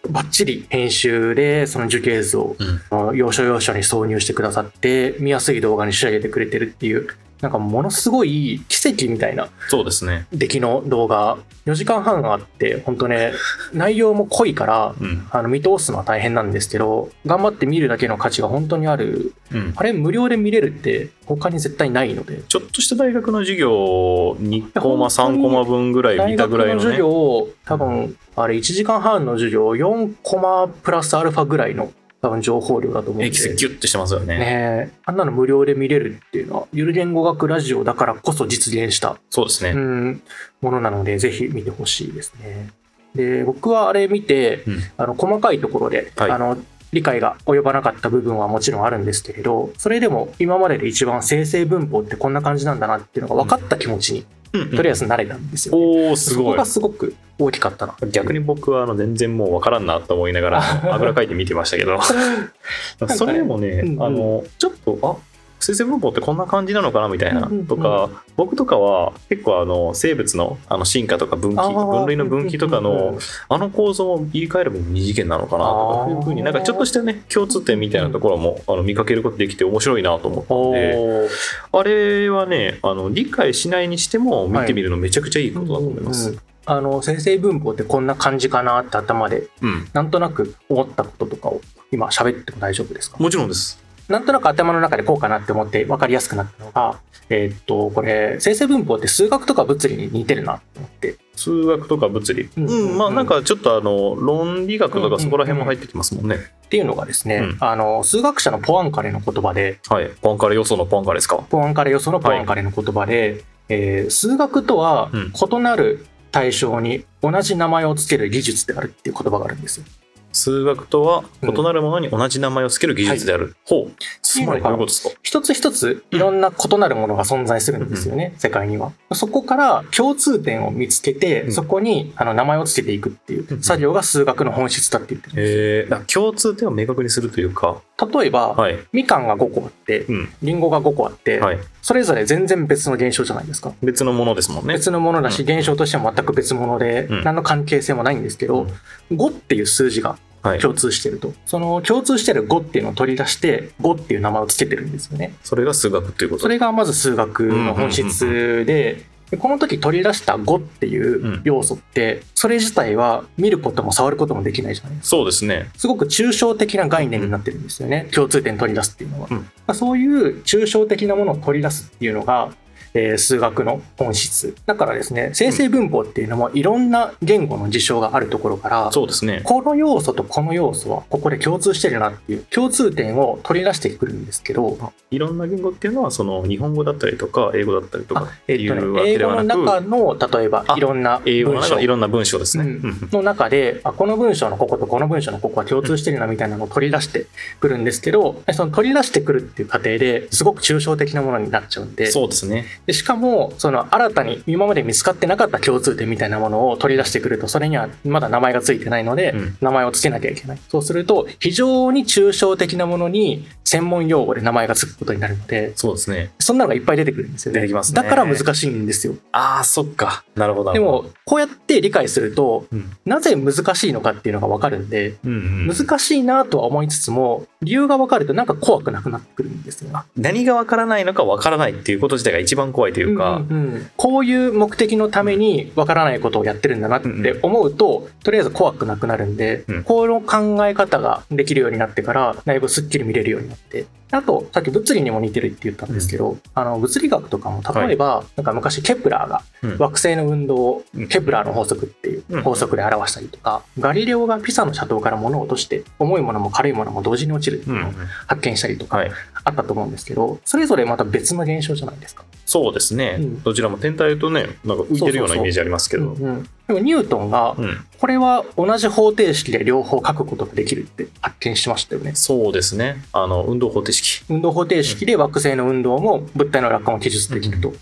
[0.09, 3.17] バッチリ編集でその樹形図をうん。
[3.17, 7.07] 要所要所に挿入してくださって、見やすい動画に仕上げてくれてるっていう、
[7.41, 10.25] なんかものすごい奇跡みたいなそうですね。
[10.33, 13.33] 出来の動画、4時間半あって、本当ね、
[13.73, 15.27] 内容も濃いから、うん。
[15.31, 19.33] あの見通すのは大変なんですけど、頑張って見るだけの価値が本当にある。
[19.53, 19.73] うん。
[19.75, 22.41] あれ無料で見れるって他に絶対ないので。
[22.47, 33.25] ちょっとした大学の授業を2コマ3コマ分ぐらい見た大学のぐらいのね授業を多分あれ1時間半の授業4コマプラスアルファぐらいの多分情報量だと思うんで。
[33.25, 34.37] エキスギュッてしてますよね。
[34.37, 34.45] ね
[34.91, 34.91] え。
[35.05, 40.21] あんなの無料で見れるっていうのはゆる言語学ラジオだからこそ実現した、そうですね、うん、
[40.61, 42.69] ものなのでぜひ見てほしいですね。
[43.15, 44.79] で僕はあれ見てうん。
[44.97, 46.31] あの細かいところで、はい。
[46.31, 46.57] あの
[46.91, 56.09] 理解が及ばなかった部分はもちろんあるんですけれどそれでも今までで一番生成文法ってこんな感じなんだなっていうのが分かった気持ちにうんうんとりあえず慣れたんですよ、ね。
[56.09, 56.45] おおすごい。
[56.45, 57.95] そこがすごく大きかったな。
[58.11, 61.99] 逆に僕はあの全然もう分からんなと思いながらあぐらかいて見てましたけど。
[63.07, 64.03] それでもね、うんうん。
[64.03, 65.28] あのちょっとあ
[65.59, 73.19] 生成文法ってこんな感じなのかなみたいなとか、僕とかは結構あの生物のあの進化とか分岐分類の分岐とかの
[73.49, 81.29] あの構造を言い換えれば二次元なのかなとかいうふうになんかちょっとしたね共通点みたいなところもあの見かけることできて面白いなと思ったんで
[81.71, 86.37] あれはねあの理解しないにしても見てみるのめちゃくちゃいいことだと思います。
[86.65, 89.47] あの生成文法ってこんな感じかなって頭で。
[89.61, 89.87] うん。
[89.91, 93.17] なんとなく思ったこととかを今喋っても大丈夫ですか？
[93.17, 93.81] もちろんです。
[94.09, 102.49] なんとなく頭の中でこうかなって思って分かりやすくなったのが、えーっとこれ生成文法って数学とか物理に似てるなと思って数学とか物理。
[102.57, 106.37] うんうん、まあなんかちょっとあの論理学とかそこら辺も入ってきますもんね。
[106.65, 110.09] っていうのがですね、うんあの数学者のポアンカレの言葉ではい。
[110.21, 111.37] ポンカレ予想のポンカレですか？
[111.37, 119.85] ポアンカレ予想のポアンカレの言葉で、えー数学とはうん異なる対象に同じ名前を付ける技術であるっていう言葉があるんですよ。
[120.31, 123.55] 数学とは異なるものに同じ名前を付ける技術である。
[123.65, 123.91] ほう。
[124.21, 125.15] つまりどういうことですか？
[125.23, 128.91] 一つ一ついろんな異なるものが存在するんですよね、世界には。
[129.13, 137.81] そこから共通点を見つけて、うんそこにあの名前を付けていくっていううん作業が数学の本質だって言ってるんですえー、あ共通点を明確にするというか。
[138.07, 138.79] 例えば、はい。
[138.93, 140.29] みかんが5個あって、うん。
[140.41, 141.59] りんごが5個あって、はい。
[141.81, 143.73] それぞれ全然別の現象じゃないですか。
[143.81, 144.73] 別のものですもんね。
[144.73, 148.67] 別のものだし、現象としては全く別物で、うん何の関係性もないんですけど、
[149.11, 150.59] 5っていう数字がはい。
[150.59, 151.33] 共通してると。
[151.45, 155.33] その共通してる5っていうのを取り出して、5っていう名前を付けてるんですよね。
[155.43, 165.09] それが数学ということそれがまず数学の本質で、でこの時取り出した5っていう要素って、それ自体は見ることも触ることもできないじゃないですか。
[165.09, 165.69] そうですね。
[165.77, 168.07] すごく抽象的な概念になってるんですよね。
[168.11, 169.27] 共通点取り出すっていうのは。
[169.29, 172.51] うんまあそういう抽象的なものを取り出すっていうのが、
[172.93, 174.55] えー数学の本質。
[174.65, 179.41] だからですね、生成文法っていうのもいろんな言語の事象があるところから、そうですね。
[179.43, 184.77] この要素とこの要素はここで共通してるなっていう共通点を取り出してくるんですけど、
[185.11, 192.63] いろんな言語っていうのは、その日本語だったりとか、英語だったりとかっていえっとねうわけ英語のではなく、中の例えばあいろんな英語の文章中いろんな文章ですね。
[192.63, 197.27] うんうんの中であこの文章のこことこの文章のここは共通してるなみたいなのを取り出して
[197.59, 202.65] くるんですけどその取り出してくるっていう過程ですごく抽象的なものになっちゃうんでそうですね。
[202.89, 216.31] でしかもその新たに今まで見つかってなかった共通点みたいなものを取り出してくるとそれにはまだ名前がついてないので、うん名前をつけなきゃいけないそうすると非常に抽象的なものに専門用語で名前がつくことになるのでそうですね。
[216.39, 220.23] そんなのがいっぱい出てくるんですよね出てきますねだから難しいんですよああ、そっか。
[220.35, 220.73] なるほど。
[220.73, 229.99] でもこうやって理解するとうん、なぜ難しいのかっていうのが分かるんでうんうん、難しいなとは思いつつも理由が分かるとなんか怖くなくなってくるんですよね。
[230.15, 239.83] 何がわからないのかわからないっていうこと自体が一番怖いというか、うんうんうんこういう目的のために分からないことをやってるんだなって思うと、とりあえず怖くなくなるんで、うん。
[239.83, 257.91] この考え方ができるようになってからだいぶすっきり見れるようになっって、あと、さっき物理にも似てるって言ったんですけど、あの、物理学とかも、例えば、なんか昔ケプラーがうん惑星の運動をうんケプラーの法則っていううん法則で表したりとか、ガリレオがピサの斜塔から物を落として、重いものも軽いものも同時に落ちるっていうのを
[258.27, 259.11] 発見したりとかはい。
[259.45, 262.23] あったと思うんですけど、それぞれまた別の現象じゃないですか。
[262.45, 266.13] そうですね、うんどちらも天体とね、なんか浮いてるようなイメージありますけど。
[266.13, 272.11] うんうんでもニュートンがうんこれは同じ方程式で両方書くことができるって発見しましたよね。
[272.13, 273.03] そうですね。
[273.11, 273.98] あの、運動方程式。
[274.29, 277.73] 運動方程式で惑星の運動も物体の落下も記述できると。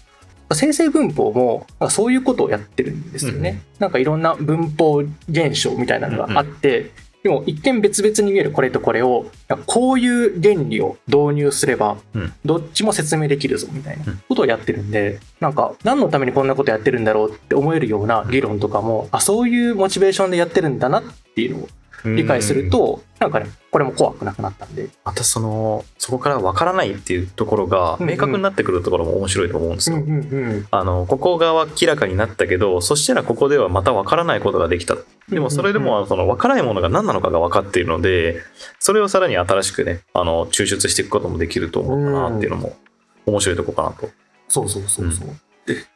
[0.53, 3.61] 生成文法もそういうことをやってるんですよね。
[3.79, 6.91] なんかいろんな文法現象みたいなのがあって、
[7.23, 9.25] でも一見別々に見えるこれとこれを
[9.65, 12.33] こういう原理を導入すればうん。
[12.45, 14.21] どっちも説明できるぞみたいなうん。
[14.29, 21.03] ことをやってるんでなんか何のためにこんなことやってるんだろうって思えるような議論とかもあそういうモチベーションでやってるんだなっ
[21.35, 21.69] ていうのを
[22.05, 24.89] 理解するとなんかねこれも怖くなくなったんで。
[25.03, 28.09] またそのそこから分からないっていうところがうんうん。
[28.09, 29.97] 明確になってくるところも面白いと思うんですよ。
[29.97, 30.67] うんうんうん。
[30.69, 34.95] あのここが明らかになったけどそしたらここではまた分からないことができた。
[35.29, 38.41] でもそれでもその分からないものが何なのかが分かっているので
[38.79, 42.77] それをさらに新しくねあの抽出していくこともできると思うかなっていうのも
[43.25, 44.09] 面白いとこかなと。
[44.47, 45.29] そうそうそうそう。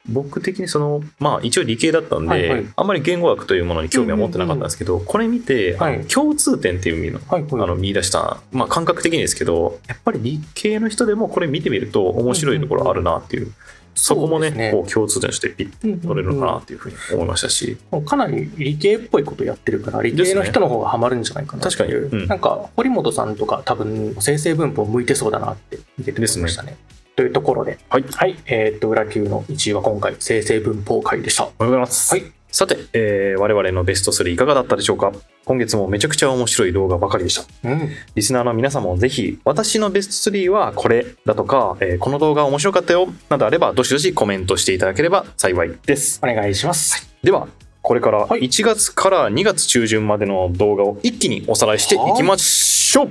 [0.07, 2.65] 僕的にそのまあ一応理系だったんで、はいはい。
[2.75, 6.05] あんまり言語学というものに興味は持ってなかったんですけど、これ見て、はい。
[6.05, 7.51] 共通点っていう意味のはいはい。
[7.53, 13.51] あの見出した、まあ、感覚的にですけどやっぱり理系の人でもこれ見てみると面白いところあるなっていう、
[13.93, 14.71] そこもねそうですね。
[14.71, 22.01] こう共通点としてピッと取れるのかなっていうふうに思いましたし、もうかなり理系っぽいことやってるから理系の人の方がハマるんじゃないかなっていう。
[22.01, 22.21] 確かに。
[22.21, 22.27] うん。
[22.27, 26.77] なんか堀本さんとか多分生成文法向いてそうだなって見ててましたね。
[27.21, 28.03] というところで、はい。
[28.15, 31.43] はい、えーっと裏級の1位は今回生成文法会でした。
[31.43, 32.23] おはようございます、はい。
[32.51, 35.11] さて、えー我々のベスト3いかがだったでしょうか？
[35.45, 37.69] 今月もめちゃくちゃ面白い動画ばかりでした。
[37.69, 46.19] うん、リスナーの皆さんもぜひ私のベスト3はこれだとか、えーこの動画面白かったよなどあればどしどしコメントしていただければ幸いです。
[46.23, 47.15] お願いします。
[47.21, 47.47] では
[47.83, 48.41] これからはい。
[48.41, 53.09] 1月から2月中旬までの動画を一気におさらいしていきましょう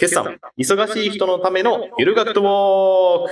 [0.00, 0.40] 決算。
[0.56, 3.30] 忙しい人のためのゆる学とウォーク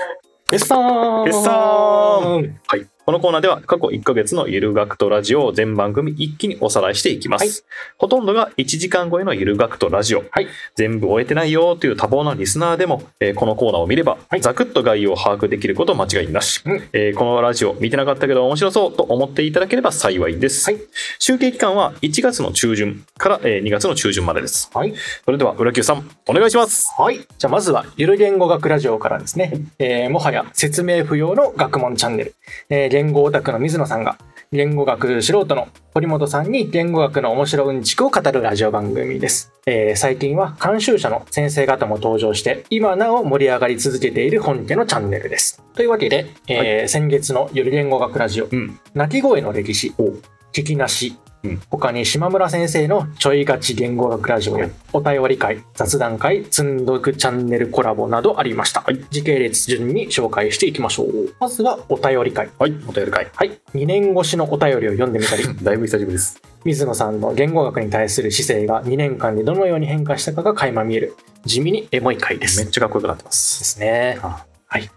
[0.51, 1.25] 決算。
[1.25, 1.51] 決算。
[1.51, 2.87] はい。
[3.09, 7.43] このコーナーでは過去1ヶ月のゆる学とラジオを全番組一気におさらいしていきます。
[7.43, 7.55] はい
[7.97, 10.25] ほとんどが1時間超えのゆる学とラジオ。
[10.31, 20.71] はい全部終えてないよという多忙なリスナーでも、えーこのコーナーを見れば、はいざくっと概要を把握できること間違いなし、うんえーこのラジオ見てなかったけど面白そうと思っていただければ幸いです。
[20.71, 20.81] はい
[21.19, 24.71] 集計期間は1月の中旬から、えー2月の中旬までです。
[24.75, 24.93] はい。
[25.25, 26.93] それでは、浦久さん、お願いします。
[26.99, 27.17] はい。
[27.17, 32.35] じゃあまずは、ゆる言語学ラジオからですね、えーもはや説明不要の学問チャンネル、
[32.69, 34.19] えー言語オタクの水野さんが、
[34.51, 39.53] 言語学素人の堀本さんに言語学の面白うんちくを語るラジオ番組です。
[39.67, 45.63] えー最近は監修者の先生方も登場して、今なお盛り上がり続けている本家のチャンネルです。
[45.77, 48.81] というわけで、えー先月のゆる言語学ラジオ、うん。
[48.95, 50.15] 鳴き声の歴史お、
[50.53, 58.81] 聞きなし、うん他に島村先生のちょいがち言語学ラジオやお便り会、雑談会、積んどくチャンネルコラボなどありました。
[58.81, 61.35] はい時系列順に紹介していきましょう。
[61.39, 62.51] まずはお便り会。
[62.59, 63.29] はい、お便り会。
[63.35, 63.59] はい。
[63.75, 66.41] 2年越しのお便りを読んでみたり、 だいぶ久しぶりです。
[66.65, 72.59] 水野さんの言語学に対する姿勢が2年間でどのように変化したかが垣間見える、地味にエモい回です。
[72.59, 73.65] でめっちゃかっこよくなってます。
[73.65, 74.19] すね。
[74.23, 74.91] あはい。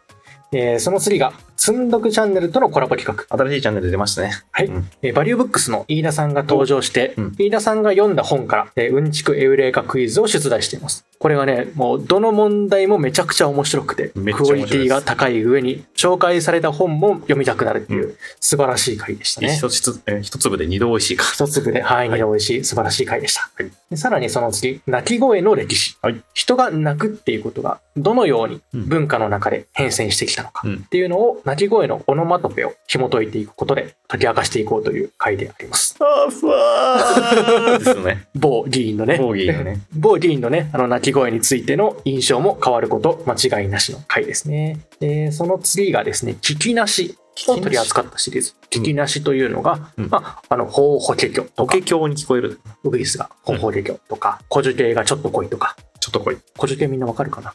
[0.53, 3.37] えーその次が、積んどくチャンネルとのコラボ企画。
[3.37, 4.31] 新しいチャンネル出ましたね。
[4.51, 11.05] はい、うんえーバリューブックスの飯田さんが登場して、うん飯田さんが読んだ本から、えーうんちくエウレカクイズを出題しています。
[11.19, 19.55] これがね、もうどの問題もめちゃくちゃ面白くて、クオリティが高い上に、紹介された本も読みたくなるっていうう素晴らしい回でしたね。
[19.55, 21.25] 一つえー一粒で二度美味しいか。
[21.31, 23.51] 一粒で、はい、はい二度美味しい素晴らしい回でした。
[23.53, 25.95] はいでさらにその次、鳴き声の歴史。
[26.01, 35.97] はい人が鳴くっていうことが、どのようにうん文化の中で変遷してきたのかうんっていうのを、鳴き声のオノマトペを紐解いていくことで解き明かしていこうという回であります。
[35.99, 38.29] あーふわーですね。
[38.33, 39.81] 某議員のね、ボーギーのね。
[39.93, 44.79] 某議員のね、あの鳴き声についての印象も変わること間違いなしの回ですね。
[45.01, 47.17] で、その次がですね、聞きなし
[47.49, 48.53] を取り扱ったシリーズ。
[48.53, 52.61] うん聞きなしというのが、うんまあ、あの、法法華経とか法華、経に聞こえる。
[52.85, 56.37] ウグイスが法法華経とか、古樹系がちょっと濃いとか、ちょっと来い。
[56.59, 57.53] 古樹系みんなわかるかな？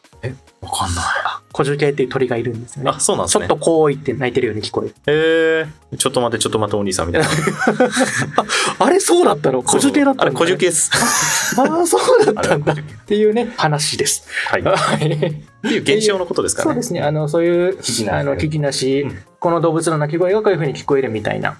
[0.60, 1.04] わかんない。
[1.52, 2.92] 古樹系っていう鳥がいるんですよね。
[2.94, 3.48] あ、そうなんですね。
[3.48, 4.94] ちょっと濃いって鳴いてるように聞こえる。
[5.08, 7.28] えー、ちょっと待って、ちょっと待って、お兄さんみたいな。
[8.78, 9.62] あれそうだったの？
[9.62, 10.92] 古樹系だったあれ、の古樹系です。
[11.60, 12.72] ああ、そうだったんだ。
[12.72, 12.76] っ。
[13.06, 14.28] ていうね、話です。
[14.46, 14.60] はい。
[14.60, 14.98] っはい。
[15.08, 16.64] ていう現象のことですかね。
[16.66, 17.02] そうですね。
[17.02, 17.78] あの、そういう、
[18.10, 21.56] あの、聞きなし、うんこの動物の鳴き声がこういう風に聞こえるみたいな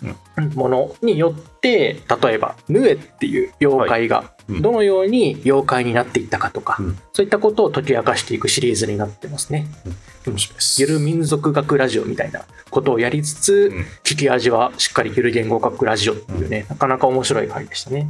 [0.55, 6.99] ものによって、例えば、ヌエっていう妖怪がうんどのように妖怪になっていったかとか、うん。
[7.13, 9.67] そういったことを解き明かしていくシリーズになってますね。
[10.27, 10.83] 面白いです。
[10.83, 13.87] ゆる民族学ラジオみたいなことをやりつつ、うん。
[14.05, 18.09] 聞き味はしっかりゆる言語学ラジオっていうね、なかなか面白い回でしたね。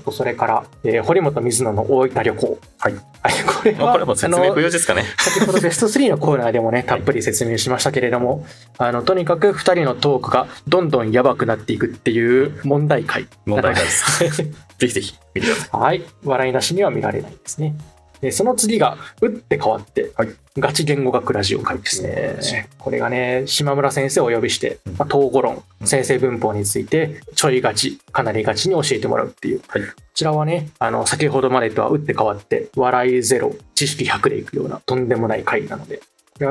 [0.00, 2.58] あとそれから、えー堀本水野の大分旅行。
[2.78, 8.46] はいはい、 これはまあこれも説明不要ですかね先ほどベスト3のコーナーでもね、 たっぷり説明しましたけれども、
[8.78, 13.26] あの、とにかく2人のトークがどんどんやばくなっていくっていう問題回。
[13.44, 14.24] 問題回です
[14.78, 16.02] ぜひぜひ見てくださいはい。
[16.24, 17.74] 笑いなしには見られないですね。
[18.20, 20.28] で、その次が、打って変わって、はい。
[20.58, 22.68] ガチ言語学ラジオ会ですね。
[22.78, 29.62] これがね、島村先生をお呼びして、まあ、統合論、先生文法について、ちょいガチ、かなりガチに教えてもらうっていう。
[29.68, 29.82] はい。
[29.82, 36.00] こちらはね、あの、先ほどまでとは打って変わって、笑いゼロ、知識100でいくような、とんでもない回なので、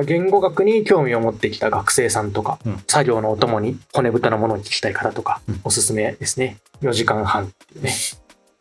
[0.05, 2.83] 言語学に興味を持ってきた学生さんとか、うん。
[2.87, 5.61] 作業のお供に骨太なものを聞きたい方とか、うん。
[5.63, 6.57] おすすめですね。
[6.81, 7.93] 4時間半っていうね。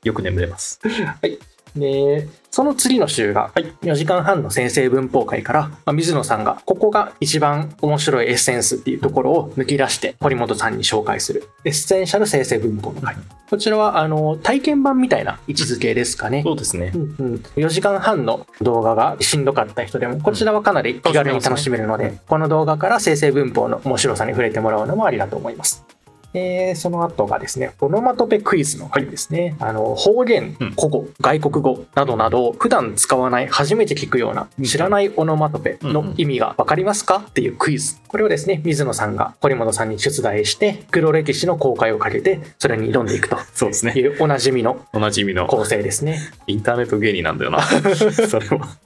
[0.04, 0.80] よく眠れます
[1.78, 3.50] で、その次の週が
[3.82, 13.16] 4時間半の生成文法回から、まあ水野さんがここが一番面白いエッセンスっていうところを抜き出して堀本さんに紹介するエッセンシャル生成文法の回。
[13.50, 16.42] こちらはあの体験版みたいな位置づけですかね。
[16.44, 25.84] そうですねうんうん、4時間半の動画がしんどかった人でもこちらはかなり気軽に楽しめるので、この動画から生成文法の面白さに触れてもらうのもありだと思います。
[26.34, 29.56] えーその後がですね、オノマトペクイズの回ですね。
[29.58, 37.24] あの、方言うん、古語、外国語などなど、普段使わない、初めて聞くような、知らないオノマトペの意味がわかりますか？
[37.28, 37.96] っていうクイズ。
[38.08, 46.20] これをですね、水野さんが堀本さんに出題して、黒歴史の公開をかけて、それに挑んでいくとそうですねいうおなじみのおなじみの構成ですね。
[46.46, 47.60] インターネット芸人なんだよな
[48.28, 48.76] それは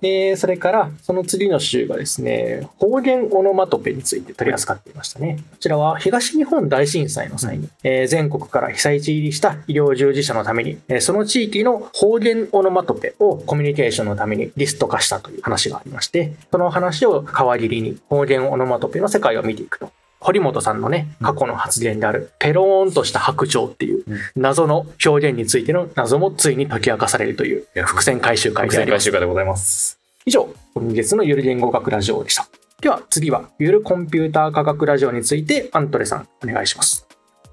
[0.00, 5.38] で、それから、その次の週がですね、方言オノマトペについて取り扱っていましたね。
[5.50, 19.92] こちらは東日本大震災の際に、えー全国から被災地入りした医療従事者のために、えーその地域の方言オノマトペをコミュニケーションのためにリスト化したという話がありまして、その話を皮切りに方言オノマトペの世界を見ていくと。
[20.22, 24.04] 堀本さんのね、過去の発言である、ペローンとした白鳥っていう
[24.36, 29.12] 謎の表現についての謎もついに解き明かされるという伏線回収会伏線であります回。
[29.12, 32.46] 収会でございます以上、本日のゆる言語学ラジオでした。
[32.80, 37.06] では次は、ゆるコンピューター科学ラジオについて、アントレさん、お願いします。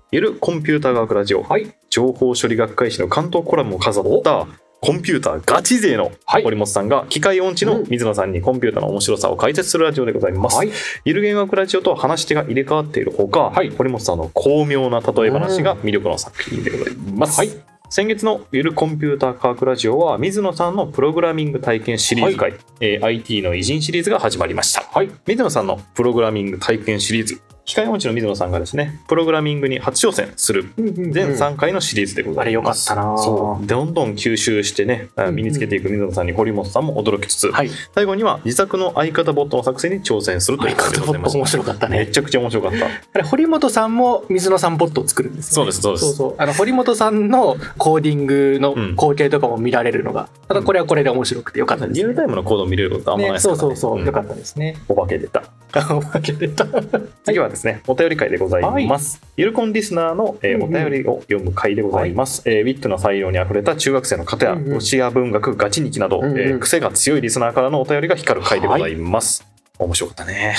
[0.10, 1.70] ゆるコンピューター学ラジオはい。
[1.90, 4.48] 情報処理学会誌の関東コラムを飾った
[4.80, 10.56] コンピューターガチ勢のはい堀本さんが機械音痴の水野さんにコンピューターの面白さを解説するラジオでございます。
[10.56, 10.70] はい。
[11.04, 17.38] ゆる言語学ラジオと話し手が入れ替わっているほか、はい堀本さんの巧妙な例え話が魅力の作品でございます。
[17.38, 24.82] はい先月のゆるコンピューター科学ラジオは水野さんのプログラミング体験シリーズ会、えー IT の偉人シリーズが始まりました。
[24.82, 25.10] はい。
[25.26, 37.70] 水野さんのプログラミング体験シリーズ機械音痴の水野さんがですねプログラミングに初挑戦する全3回のシリーズでございます、あれよかったなそうどんどん吸収してねんうん身につけていく水野さんに堀本さんも驚きつつ、はい。
[37.94, 42.00] 最後には自作の相方ボットの作戦に挑戦するという相回でございます面白かったね。
[42.00, 45.72] めちゃくちゃ面白かったあれ、堀本さんも水野さんボットを作るんですよ、ね。
[45.74, 46.36] そうですそうですそうそう。
[46.38, 52.00] あの、堀本さんのコーディングのうん光景とかも見られるのが、またこれはこれで面白くてよかったです、ね。
[52.00, 54.02] リアルタイムのコードを見れることあんまないねですから、ねそうそうそう。
[54.02, 54.78] んよかったですね。
[54.88, 55.44] お化け出た
[55.94, 56.66] おまけ出た。
[57.26, 59.22] 次はですね、お便り会でございます。
[59.38, 62.42] ゆるコンリスナーの、えーお便りを読む会でございます。
[62.46, 69.46] えーウィットな採用にあふれた中学生の方や、ロシア文学、ガチ日記など、うんうんえー癖が強いリスナーからのお便りが光る会でございます。
[69.80, 70.56] 面白かったね。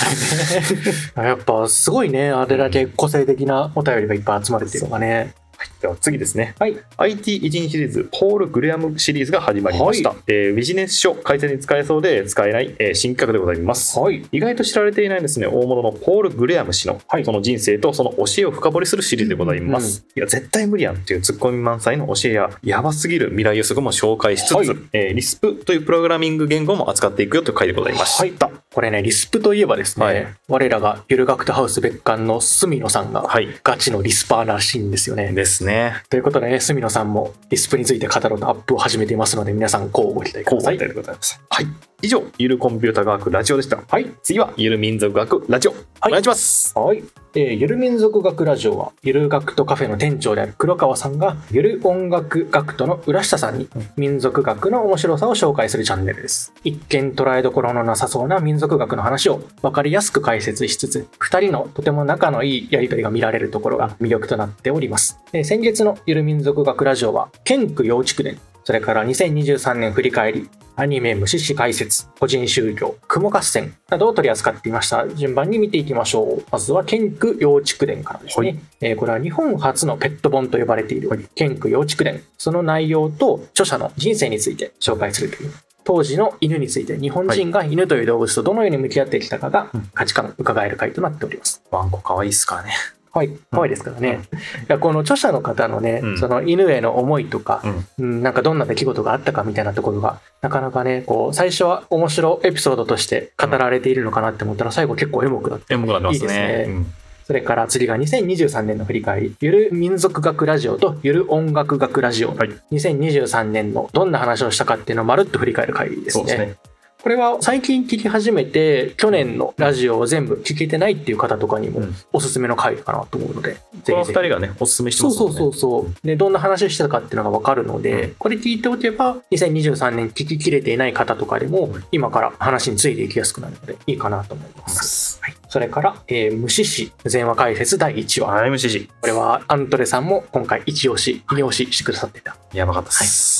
[1.16, 2.30] やっぱすごいね。
[2.30, 5.34] あれだけ個性的なお便りがいっぱい集まるっていうのがね。
[5.80, 6.54] では次ですね。
[6.58, 6.76] はい。
[6.96, 10.14] IT 偉人シリーズ、ポール・グレアムシリーズが始まりました。
[10.26, 13.98] えービジネス書、改善に使えそうで使えない、えー新企画でございます。
[13.98, 14.24] はい。
[14.32, 20.04] 意外と知られていないですね、大物のポール・グレアム氏の、はいその人生とその教えを深掘りするシリーズでございます。
[20.16, 28.46] いや、絶対無理やんっていうツッコミ満載の教えや、やばすぎる未来予測も紹介しつつ、はいえーリスプというプログラミング言語も扱っていくよという回でございました。
[28.46, 33.48] はいこれね、リスプといえばですね、はい我らがゆる学徒ハウス別館の住野さんがはい。
[33.62, 35.32] ガチのリスパーらしいんですよね。
[35.32, 35.67] ですね。
[36.08, 40.74] ということでね、住野さんもリスプについて語るとアップを始めていますので、皆さん、こうご期待ください。
[40.74, 41.40] 交互でございます。
[41.50, 41.66] はい。
[42.00, 43.82] 以上、ゆるコンピュータ学ラジオでした。
[43.88, 44.06] はい。
[44.22, 45.72] 次は、ゆる民族学ラジオ。
[45.72, 46.72] お願いします。
[46.78, 47.02] はい。
[47.34, 56.52] えーゆる民族学ラジオは、ゆる学徒カフェの店長である黒川さんが、ゆる音楽学徒の浦下さんに、民族学の面白さを紹介するチャンネルです。
[56.62, 65.18] 一見捉えどころのなさそうな民族学の話を分かりやすく解説しつつ、二人のとても仲のいいやりとりが見られるところが魅力となっております。
[65.32, 68.38] えー先月のゆる民族学ラジオは、県区幼稚園、
[68.68, 75.08] それから2023年振り返り、アニメ無視し解説、個人宗教、雲合戦などを取り扱っていました。
[75.08, 76.44] 順番に見ていきましょう。
[76.52, 78.46] まずは、ケンク幼畜伝からですね。
[78.46, 82.22] はいえーこれは日本初のペット本と呼ばれている、ケンク幼畜伝。
[82.36, 85.50] その内容と著者の人生について紹介するという。
[85.84, 91.62] 当時の犬について日本人が犬という動物とどのように向き合ってきたかが価値観を伺える回となっております。
[91.70, 92.72] ワンコ可愛いっすからね。
[93.18, 94.20] はい、可愛いですからね。
[94.32, 94.36] い
[94.68, 97.62] やこの著者の方のね、うんその犬への思いとか、
[97.98, 98.04] うん。
[98.04, 105.74] うん、なんかどんな出来事があったかみたいなところが、なかなかね、こう、最初は面白エピソードとして語られているのかなって思ったら、最後結構エモくなって。
[105.74, 106.64] エモくなってますいいですねね。
[106.68, 106.86] うん
[107.28, 112.34] それから次が2023年の振り返り、ゆる民族学ラジオとゆる音楽学ラジオ。
[112.34, 116.10] はい2023年のどんな話をしたかっていうのをまるっと振り返る回ですね。
[116.10, 116.56] そうですね。
[117.00, 125.28] これは最近聞き始めて、去年のラジオを全部聞けてないっていう方とかにもうんおすすめの回かなと思うので、この二ぜひぜひ人がね、おすすめしてそうますね。
[125.28, 126.06] そうそうそう。
[126.06, 135.20] で、どんな話してたかっていうのがわかるので、うんこれ聞いておけば、2023年聞ききれていない方とかでも、今から話についていきやすくなるので、いいかなと思います。
[135.22, 135.34] はい。
[135.48, 138.32] それから、えー、虫師全話解説第1話。
[138.32, 138.88] はい MCG。
[139.00, 142.36] これは、アントレさんも今回一押し、二押ししてくださってた。
[142.52, 143.37] やばかったっす。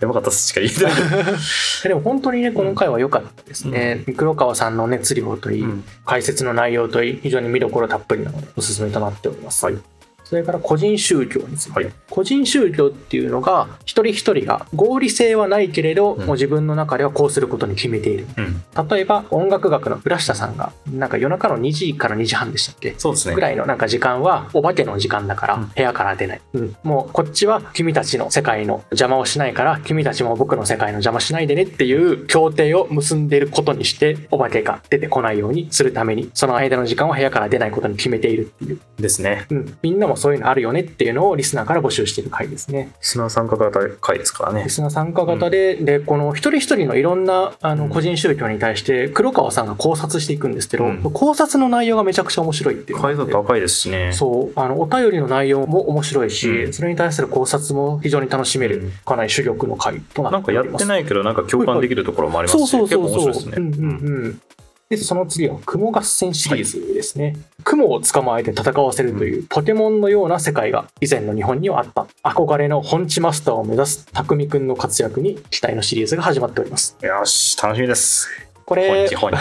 [0.00, 0.92] やばかったっすしか言えてない。
[1.84, 4.04] でも本当にね、この回は良かったですね。
[4.16, 9.64] 黒川さんの熱量といい、うん解説の内容といい、非常に見どころたっぷりなので、おすすめとなっております。
[9.64, 9.95] はい
[10.28, 11.72] それから個人宗教について。
[11.72, 18.26] はい個人宗教っていうのが、一人一人が合理性はないけれど、うんもう自分の中ではこうすることに決めている。
[18.36, 18.88] うん。
[18.88, 22.94] 例えば、音楽学の浦下さんが、なんか夜中の2時から2時半でしたっけ？
[22.96, 23.40] そうですねぐ。
[23.40, 39.46] らいのなんか時間はお化けの時間だからうん部屋から出ない、うんもうこっちは君たちの世界の邪魔をしないから君たちも僕の世界の邪魔しないでねっていう協定を結んでいることにしてお化けが出てこないようにするためにその間の時間は部屋から出ないことに決めているっていう、ですね。
[39.50, 44.70] うん、みんなもそういうのあるよねっていうのをリスナーから募集している回ですね砂参加型回ですからねリ。
[44.70, 54.12] スナー参加型で、でこの一人一人のいろんなあうんの個人宗教に対して黒川さんが考察していくんですけど、うん考察の内容がめちゃくちゃ面白いっていう解像度高いですしね。
[54.12, 60.82] そう、あの、お便りの内容も面白いし、うんそれに対する考察も非常に楽しめる、うんかなり珠玉の回とななんかやっっております。
[60.84, 63.42] てないけど、なんか共感できるところもありますし、そうそう結そうそう。
[63.42, 63.58] 構面白いですね。
[63.58, 64.40] うんうんうん。
[64.88, 67.36] で、その次は、雲合戦シリーズですね。
[67.64, 72.06] 雲を捕まえて戦わせるというポケモンのような世界が以前の日本にはあった。
[72.22, 76.96] 憧れの本地マスターを目指す匠くんの活躍に期待のシリーズが始まっております。
[77.02, 78.28] よし、楽しみです。
[78.64, 79.36] これ本日、、本日。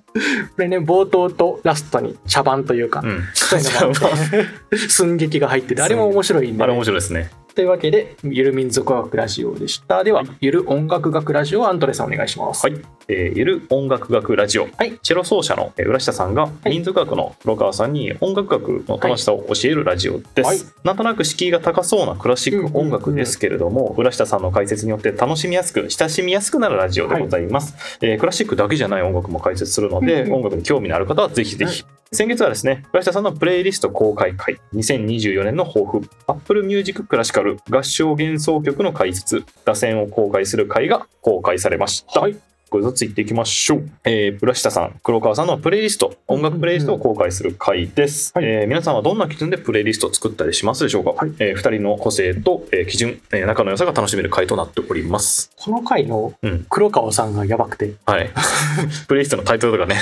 [0.56, 3.22] これね、冒頭とラストに茶番というか、うん。
[3.34, 4.30] そういうのがあっ
[4.70, 7.30] て寸劇が入ってて、あれも面白いんで、あれね面白いですね。
[7.54, 10.04] というわけで、ゆる民族学ラジオでした。
[10.04, 12.66] では、ゆる音楽学ラジオ、アントレさんお願いします。
[12.66, 12.78] はい。
[13.08, 14.68] えーゆる音楽学ラジオ。
[14.76, 20.42] はいチェロ奏者のえー浦下さんがい民族学の黒川さんに音楽学の楽しさを教えるラジオです。
[20.42, 27.74] はいなんとなく敷居が高そうなクラシック音楽ですけれども、浦下さんの解説によって楽しみやすく、親しみやすくなるラジオでございます。
[28.02, 31.84] えークラシックだけじゃない音楽も解説するので、音楽に興味のある方はぜひぜひ。
[32.12, 42.20] 先月はですね、浦下さんのプレイリスト公開会、2024年の抱負、Apple Music クラシカル合唱幻想曲の解説、打線を公開する会が公開されました。
[42.20, 42.36] はい
[42.68, 43.88] これずついっていきましょう。
[44.04, 48.32] えー、浦下さん、黒川さんのプレイリスト、音楽プレイリストを公開する回です。
[48.34, 55.50] はいえー皆さんはどんな基準でプレイリストを作ったりしますでしょうか、はいえー二人の個性と、えー基準、えー仲の良さが楽しめる回となっております。
[55.56, 58.30] この回のうん黒川さんがやばくて、はい。
[59.06, 60.00] プレイリストのタイトルとかね。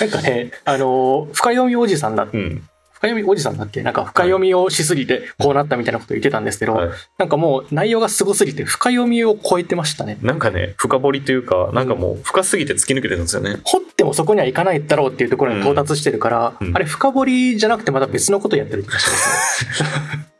[0.00, 2.62] なんかね、あのー深読みおじさんだ、うん。
[2.96, 3.82] 深読みおじさんだっけ？
[3.82, 6.90] なんか深読みをしすぎてこうなったみたいなこと言ってたんですけど、はい。
[7.18, 10.18] なんかもう内容がすごすぎて深読みを超えてましたね。
[10.22, 13.58] なんかね、深掘りというか、なんかもう深すぎて突き抜けてるんですよね。
[13.64, 16.68] 掘ってもそこにはいかないだろうっていうところに到達してるから、うん。
[16.68, 19.82] うんあれ深掘りじゃなくてまた別のことやってる気がします。
[19.82, 19.88] ね。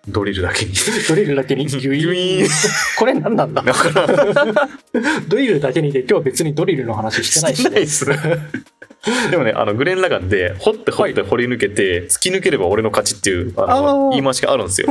[0.09, 0.73] ドリルだけに。
[1.09, 1.67] ドリルだけに？
[1.69, 2.49] ギュイギュイーン。
[2.99, 3.63] これ何なんだ？
[5.29, 8.07] ドリルだけにで今日は別にドリルの話してないし、してないっす。
[9.31, 14.89] でもね、あのグレン・ラガンで、掘って掘って掘り抜けて、突き抜ければ俺の勝ちっていうあの言い回しがあるんですよ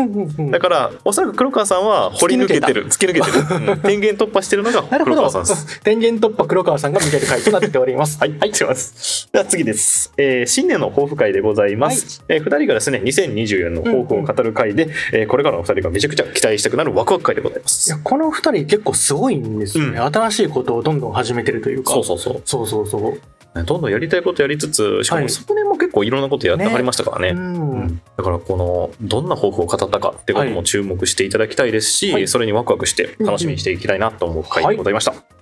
[0.51, 5.81] だから、おそらく黒川さんは掘り抜けてる、突き抜けてる、うん 天元突破してるのがなるほど黒川さんです。。
[5.83, 8.17] 電源突破黒川さんが見てる回となっております。
[8.19, 9.29] はい、はい、します。
[9.31, 10.13] では次です。
[10.17, 12.23] えー新年の抱負会でございます。
[12.27, 17.89] えー二人がですね、2024年の抱負を語る会で、えーこれからの二人がめちゃくちゃ期待したくなるワクワク会でございます。
[17.89, 19.99] いや、この二人結構すごいんですよね。
[19.99, 21.93] う新しいことをどんどん始めてるというか。
[21.93, 22.41] そうそうそう。
[22.45, 23.19] そうそうそう。
[23.55, 27.29] ねどんどんやりたいことやりつつ、しかはいも昨年も結構いろんなことやってはりましたからね。
[27.29, 28.01] うん。
[28.17, 35.11] だからこのどんな抱負を語ったかってことも注目していただきたいですし、はいそれにワクワクして楽しみにしていきたいなと思う回でございました。
[35.11, 35.34] はい。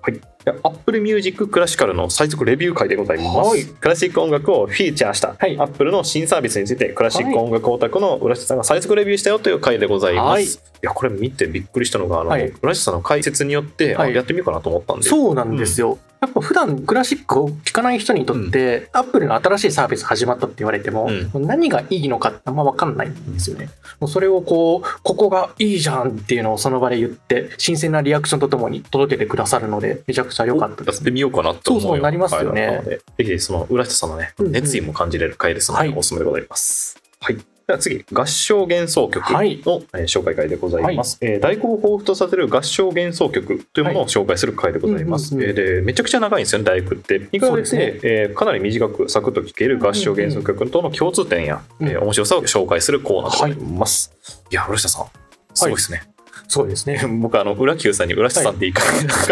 [0.64, 3.50] Apple Music クラシカルの最速レビュー会でございます。
[3.50, 10.26] はいクラシック音楽をフィーチャーした、はい Apple の新サービスについてクラシック音楽オタクの浦下さんが最速レビューしたよという回でございます。
[10.28, 10.48] はいい、
[10.82, 15.04] や、これ見てびっくりしたのが、あの、はい浦下さんの解説によって、あはいやってみようかなと思ったんで。
[15.04, 15.98] そうなんですよ。
[16.24, 23.68] やっぱ普段クラシックを聴かない人にとって、アップルの新しいサービス始まったって言われても、何がいいのかってあんま分かんないんですよね。
[24.00, 31.12] もうそれをこう、ここがいいじゃんっていうのをその場で言って、新鮮なリアクションとともに届けてくださるので、めちゃくちゃ良かったですやって。
[31.12, 36.98] みようかなと思うよそうそうなりますよねはいぜひその浦下さんのねうんうん熱意も感じれる回ですので、はいおすすめでございます。
[37.20, 37.38] はい。
[37.66, 41.18] では次、合唱幻想曲の、はいえー紹介会でございます。
[41.22, 45.34] えー大根を彷彿とさせる合唱幻想曲というものを紹介する回でございます。
[45.34, 47.20] うんうんうんえーでめちゃくちゃ長いんですよね、大工って。
[47.20, 54.14] に比べて、そうですねえーかなり短くサクッと聴ける合唱幻想曲との共通点や、うんえー面白さを紹介するコーナーでございます。
[54.52, 55.06] い、や、浦下さん、
[55.54, 56.13] すごいですね。
[56.54, 57.02] そうですね。
[57.20, 58.86] 僕、あの、浦久さんに浦下さんっていい感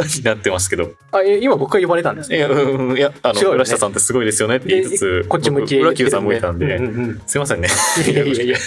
[0.07, 2.37] じになってますけど、あ、え今僕が呼ばれたんですね。
[2.37, 6.79] いや、うん、いや、あの、浦下さんってすごいですよねって言いつつ、こっち向き僕浦久さん向いたんで、
[7.27, 7.69] すいませんね。
[8.07, 8.57] いやいやいや。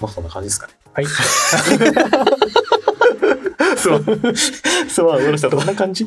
[0.00, 0.72] まあ、そんな感じですかね。
[0.92, 1.06] はい。
[3.82, 4.04] そう。
[4.88, 6.06] そう、浦下さんどんな感じ？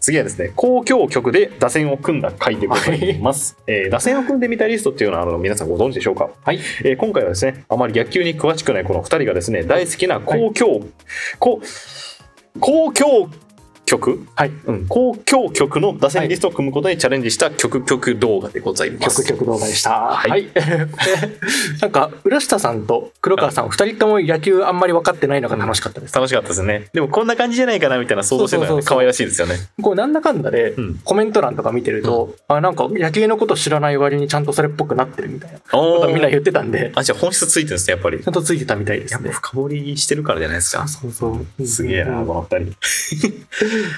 [0.00, 3.56] 次はですね、交響曲で打線を組んだ回でございます。
[3.66, 6.30] えー打線を組んでみたリストっていうのはあの皆さんご存知でしょうか？
[6.42, 6.60] はい。
[6.84, 10.84] えー今回はですね、あまり野球に詳しくないこの2人がですね、大好きな交響、
[11.38, 11.60] こ
[12.60, 13.28] 交響
[13.88, 14.50] 曲、はい。
[14.66, 19.24] うん、交響曲の打線リストを組むことにチャレンジした曲曲動画でございます。
[19.24, 19.90] 曲曲動画でした。
[19.90, 20.48] はいはい。
[21.80, 26.14] なんか、浦下さんと黒川さん、二人とも野球あんまり分かってないのが楽しかったです。
[26.14, 26.88] 楽しかったですね。
[26.92, 29.56] でもこんな感じじゃないかなみたいな想像してるのがそうそうそうそう可愛らしいですよね。
[29.82, 38.28] こう、なんだかんだでうん、コメント欄とか見てると、あ、なんか野球のこと知らない割にちゃんとそれっぽくなってるみたいなこおとみんな言ってたんで、あ、じゃあ本質ついてるんですね、やっぱりち。
[38.28, 39.30] ゃんとついてたみたいですね。
[39.30, 40.86] 深掘りしてるからじゃないですか。
[40.86, 41.66] そうそう。
[41.66, 42.76] すげえな、うんこの二人。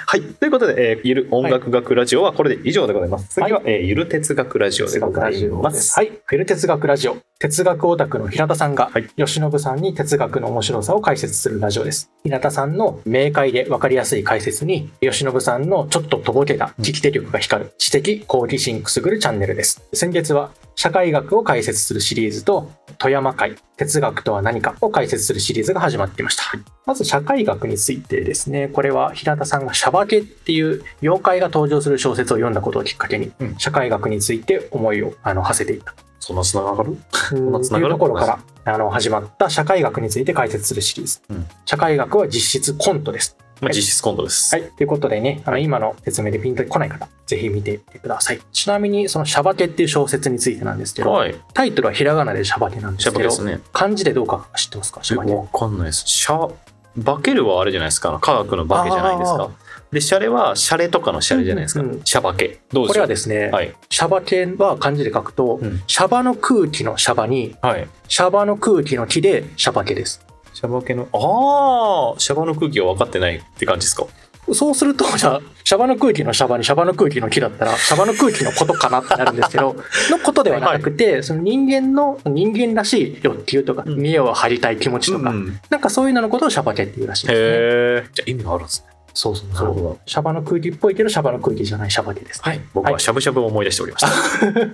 [0.07, 0.23] はい。
[0.23, 3.29] ということで、えーゆる音楽学ラジオはこれで以上でございます。
[3.29, 5.71] 次は、えーゆる哲学ラジオで哲ございま。
[5.71, 5.97] ですす。
[5.97, 6.13] はい。
[6.25, 7.17] フェル哲学ラジオ。
[7.39, 12.11] 哲学オタクの平田さんがはい、吉信さんに哲学の面白さを解説するラジオです。
[12.23, 19.83] 平田さんの明快で分かりやすい解説に、吉信さんのちょっととぼけた聞き手力が光る知的好奇心くすぐるチャンネルです。
[19.95, 20.51] 先月は、
[20.81, 26.45] 社会学を解説するシリーズと、富山会、哲学とは何かを解説するシリーズが始まっていました。
[26.87, 33.59] まず社会学についてですね、これは平田さんがシャバケっていう妖怪が登場する小説を読んだことをきっかけに、うん。
[33.59, 35.95] 社会学について思いをあの馳せていった。
[36.19, 36.97] そんな繋がる？
[37.29, 37.95] といんな繋がる？
[37.95, 41.21] うところからあの始まった社会学について解説するシリーズ。
[41.29, 41.47] うん。
[41.67, 43.37] 社会学は実質コントです。
[43.61, 44.55] まあ、はい実質コントです。
[44.55, 44.71] はい。
[44.71, 48.41] ということでね、あの今の説明でピンとこない方、ぜひ見てみてください。
[48.53, 51.35] ちなみに、そのシャバケっていう小説についてなんですけど、はい。
[51.53, 53.61] タイトルはひらがなでシャバケなんですけど、ね。
[53.73, 55.05] 漢字でどうか知ってますか？
[55.05, 55.35] シャバケ。
[55.35, 56.05] わかんないです。
[56.07, 56.53] シャ、
[56.97, 58.19] バケルはあれじゃないですか？
[58.21, 59.51] 科学のバケじゃないですあか。
[59.93, 61.81] で、シャレはシャレとかのシャレじゃないですか？
[61.81, 62.61] うんうんシャバケ。
[62.73, 63.75] どうこれはですね、はい。
[63.91, 67.89] シャバケは漢字で書くと、うんシャバの空気のシャバに、はい。
[68.09, 70.25] シャバの空気の木でシャバケです。
[70.61, 74.05] シャバケの、ああ、シャバの空気が分かってないって感じですか？
[74.53, 79.75] そうすると、じゃあ、シャバの空気のシャバにシャバの空気の木だったら、シャバの空気のことかなってなるんですけど、
[80.11, 88.11] のことではなくて、その人間の、人間らしい欲求とか、うん見栄を張りたい気持ちとか、うんなんかそういうののことをシャバケっていうらしいですね。
[88.13, 88.87] じゃあ意味があるんですね。
[89.15, 89.99] そうそうそう。
[90.11, 92.43] シャバの空気っぽいけど、シャバの空気じゃないシャバケです。
[92.43, 92.61] はい。
[92.75, 94.09] 僕はしゃぶしゃぶを思い出しておりました。
[94.09, 94.71] はい、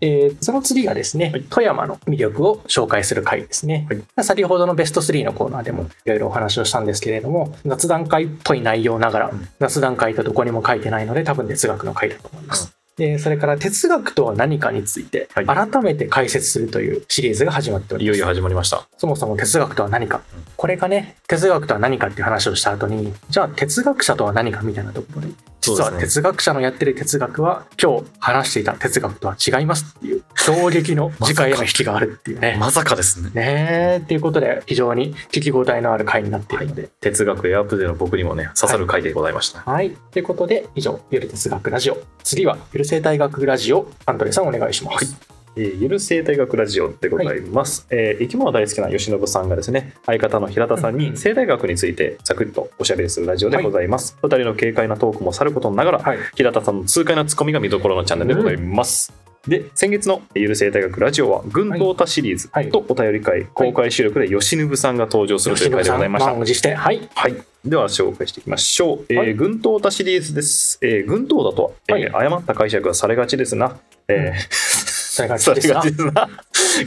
[0.00, 3.88] えーその次がですね、はい富山の魅力を紹介する回ですね。
[4.22, 12.72] 先ほどのベスト3のコーナーでもいろいろお話をしたんですけれども、雑談会っぽい内容ながら、うん雑談会とどこにも書いてないので、多分哲学の回だと思います。
[12.96, 18.16] でそれから哲学とは何かについてはい改めて解説するというシリーズが始まっております。
[18.16, 18.86] いよいよ始まりました。
[18.98, 20.44] そもそも哲学とは何かうん。
[20.60, 25.28] これがね、哲学とは何かっていう話をした後に、じゃあ哲学者とは何かみたいなところで、
[25.62, 32.58] 実は哲学者のやってる哲学は、今日話していた哲学とは違いますっていう、衝撃の 次回への引きがあるっていうね。
[32.60, 33.30] まさかですね。
[33.32, 36.90] ねえ、っていうことで、非常に聞き応えのある回になっているので。
[37.00, 39.60] 哲学エアプでの僕にもね、刺さる回でございました。
[39.60, 39.96] はい。
[40.10, 41.96] ということで、以上、ゆる哲学ラジオ。
[42.22, 45.39] 次は、ゆる生態学ラジオ、アンドレさんお願いします。
[45.56, 51.10] えーゆる生態学ラジオでございます、えー生き物大好きな吉信さんがですね相方の平田さんうんうん。
[51.12, 56.18] に生態学についてサクッとおしゃべりするラジオでございます、二人の軽快なトークもさることながら、はい。
[56.34, 59.12] 平田さんの痛快なツッコミが見どころのチャンネルでございます、
[59.46, 62.70] で先月のゆる生態学ラジオは軍闘太シリーズはい。
[62.70, 67.08] とお便り会公開収録で吉信さんが登場するという回でございました、して、はい。
[67.14, 67.34] はい。
[67.64, 69.04] では紹介していきましょう。
[69.08, 70.78] えーはい軍シリーズです。
[70.82, 72.26] えー軍闘だとは、えーはい。
[72.26, 73.76] 誤った解釈がされがちですな。
[74.08, 74.69] えー
[75.10, 76.28] それがされですながちですな。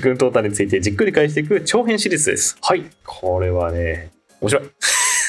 [0.01, 2.57] 軍闘太についてじっくり返していく長編シリーズです。
[2.61, 2.86] はい。
[3.05, 4.63] これはね、面白い。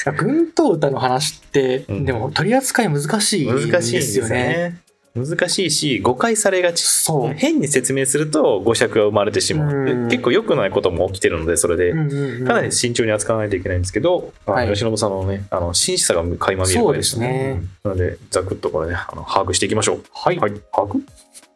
[0.05, 4.35] や軍刀歌の話って、うんでも取り扱い難しいん難しいんですよね。
[4.35, 4.81] ね。
[5.15, 7.33] 難しいし誤解されがちそう。
[7.33, 20.37] 変に説明すると誤釈が生まれてしまう、うん結構良くないことも起きてるのでそれで、うんうんうんかなり慎重に扱わないといけないんですけど、あはい吉信さんのねあの真摯さが垣間見える回ですねうんなのでざくっとこれねあの把握していきましょうはい。
[20.37, 21.01] はい把握？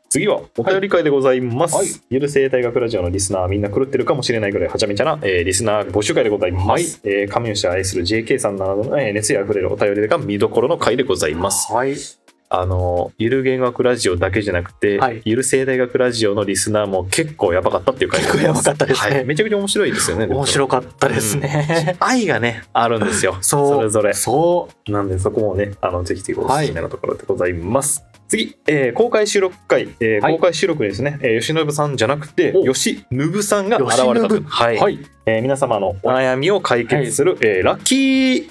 [0.09, 1.87] 次はお便り会でございます、はい。
[2.09, 6.83] ゆる生大学ラジオのリスナーみんな狂ってるかもしれないぐらいはちゃめちゃな、えーリスナー募集会でございます、はい。
[7.03, 11.71] えー神吉を愛する JK さんなどの、えー熱意あふれるお便りが見どころの回でございます。
[11.71, 11.95] はい。
[12.51, 15.21] あのゆる言学ラジオだけじゃなくて、はい。
[15.23, 18.23] ゆる生大学ラジオのリスナーも結構やばかったっていう回。
[18.23, 19.15] でございます結構やばかったですね。
[19.17, 21.95] はい、めちゃくちゃ面白いですよね面白かったですね。
[21.99, 23.37] 愛がねあるんですよ。
[23.41, 23.67] そう。
[23.75, 24.13] それぞれ。
[24.15, 30.35] そなんでそこもねあのぜひぜひおすすめのところでございます、次、えー公開収録会、えーはい。
[30.35, 32.63] 公開収録にですね、えー吉信さんじゃなくてお。
[32.71, 34.41] 吉信さんが現れたと。
[34.43, 34.79] はい、う。
[34.79, 34.99] はい。
[35.25, 38.49] えー皆様のお悩みを解決する、えーラッキー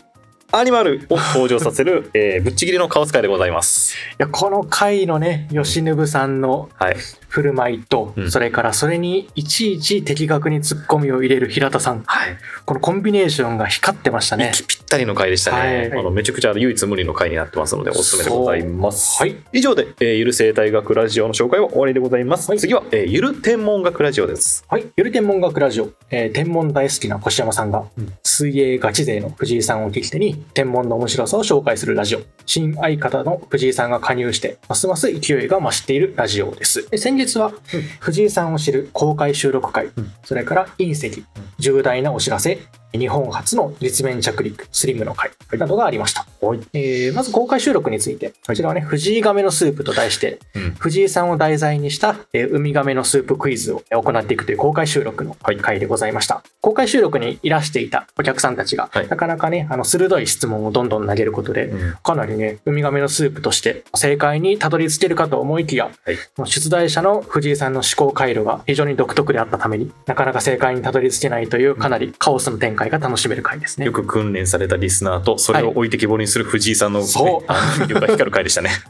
[0.51, 3.95] アニマルを登場させる、 えーぶっちぎりのカオス会でございます。
[3.97, 6.97] いや、この回のね、吉信さんのはい
[7.29, 12.03] 振る舞いと、うんそれからそれにいちいち的確にツッコミを入れる平田さん。
[12.07, 14.51] はいこのコンビネーションが光ってましたね。
[14.53, 19.37] 息ぴったりの回でしたね、はいあのめちゃくちゃ唯一無二の回になってますのでおすすめでございますはい。
[19.53, 24.87] 以上で、えーゆる生態学ラジオの紹介は終わりでございます、はい次は、えーゆる天文学ラジオですはい。
[24.97, 32.21] ゆる天文学ラジオ、えー天文大好きな越山さんが、うん水泳ガチ勢の藤井さんを聞き手に、天文の面白さを紹介するラジオ。
[32.47, 36.89] 新相方の藤井さんが加入して、ますます勢いが増しているラジオです。
[36.89, 37.53] で先日は、
[38.01, 40.13] 藤井さんを知る公開収録会、うん。
[40.25, 41.25] それから隕石、
[41.59, 42.59] 重大なお知らせ、
[42.93, 46.27] 日本初の立面着陸、スリムの会などがありました。
[46.41, 46.61] はい。
[46.73, 50.71] えーまず公開収録について、こちらはね、藤井亀のスープと題して、うん。
[50.79, 56.43] 藤井さんを題材にした、えーウミガメのスープクイズを行っていくという公開収録の回でございました。
[56.61, 59.09] 公開収録にいらしていたお客さんたちが、はい。
[59.09, 61.95] なかなかね、あの鋭い質問をどんどん投げることで、うん。
[62.03, 66.49] かなりね、ウミガメのスープとして正解にたどり着けるかと思いきや、はい。
[66.49, 73.93] 出題者の藤井さんの思考回路が非常に独特であったためになかなか正解にたどり着けないというかなりカオスの展開が楽しめる回ですねよ。
[73.93, 78.71] く訓練されたリスナーとそれを置いてきぼりにする藤井さんの、ねそ魅力が光る回でしたね。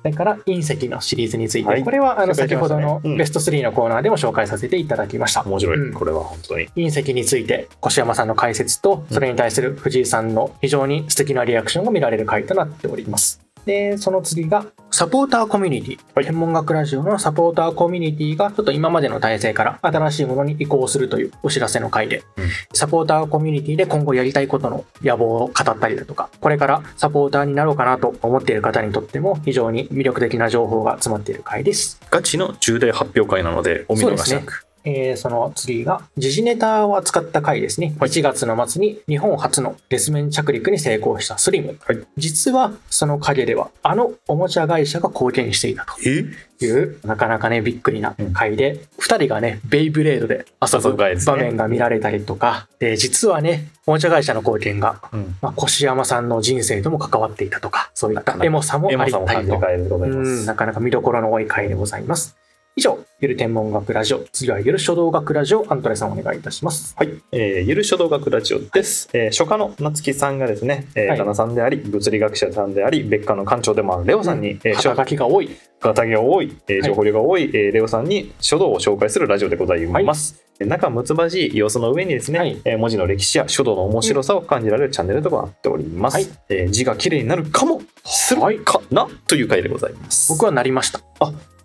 [0.00, 5.42] それから隕石のシリーズについて、はいこれはあの先ほどのベスト3のコーナーでも紹介させていただきました。
[5.42, 6.68] 面白い、うんこれは本当に。
[6.76, 13.47] 隕石について越山さんの解説とそれに対する藤井さんの非常に素敵なリアクションが見られる回となっております。
[13.68, 15.98] で、その次がサポーターコミュニティ。
[16.14, 32.00] はい天文学ラジオのサポーターコミュニティがちょっと今までの体制から新しいものに移行するというお知らせの回で、うんサポーターコミュニティで今後やりたいことの野望を語ったりだとか、これからサポーターになろうかなと思っている方にとっても非常に魅力的な情報が詰まっている回です。
[32.10, 34.67] ガチの重大発表会なのでお見逃しなく。
[34.84, 37.94] えーその次が時事ネタを扱った回ですね。
[37.98, 41.78] 1月の末に日本初の月面着陸に成功したスリム。
[41.84, 46.24] はい実はその陰ではあのおもちゃ会社が貢献していたえ？
[46.58, 59.98] というなかなかねびっくりな回で、2人がねベイブレードで遊ぶ場面が見られたりとか、で実はねおもちゃ会社の貢献が、うんまあ、越山さんの人生とも関わっていたとかそういったエモさもありさも感じるたりと。
[60.20, 60.46] ん、す。
[60.46, 62.36] なかなか見どころの多い回でございます。
[62.78, 66.94] 以上、ゆる天文学ラジオ、次はゆる書道学ラジオ、アントレさんお願いいたします。
[66.96, 69.08] はい、えーゆる書道学ラジオです。
[69.12, 75.50] えー初夏の夏木さんがですね、えーはい旦那さんであり、物理学者さんであり、別科の館長でもあるレオさんに、えー肩書きが多い。
[75.80, 80.40] 肩書きが多い、えー情報量が多い、えーレオさんに書道を紹介するラジオでございます。
[80.60, 86.14] えー仲睦まじい様子の上にですね、はいえー文字の歴史や書道の面白さを感じられるチャンネルとなっております。
[86.14, 90.30] はいえー字が綺麗になるかもするはいかな、という回でございます。
[90.32, 91.00] 僕はなりました。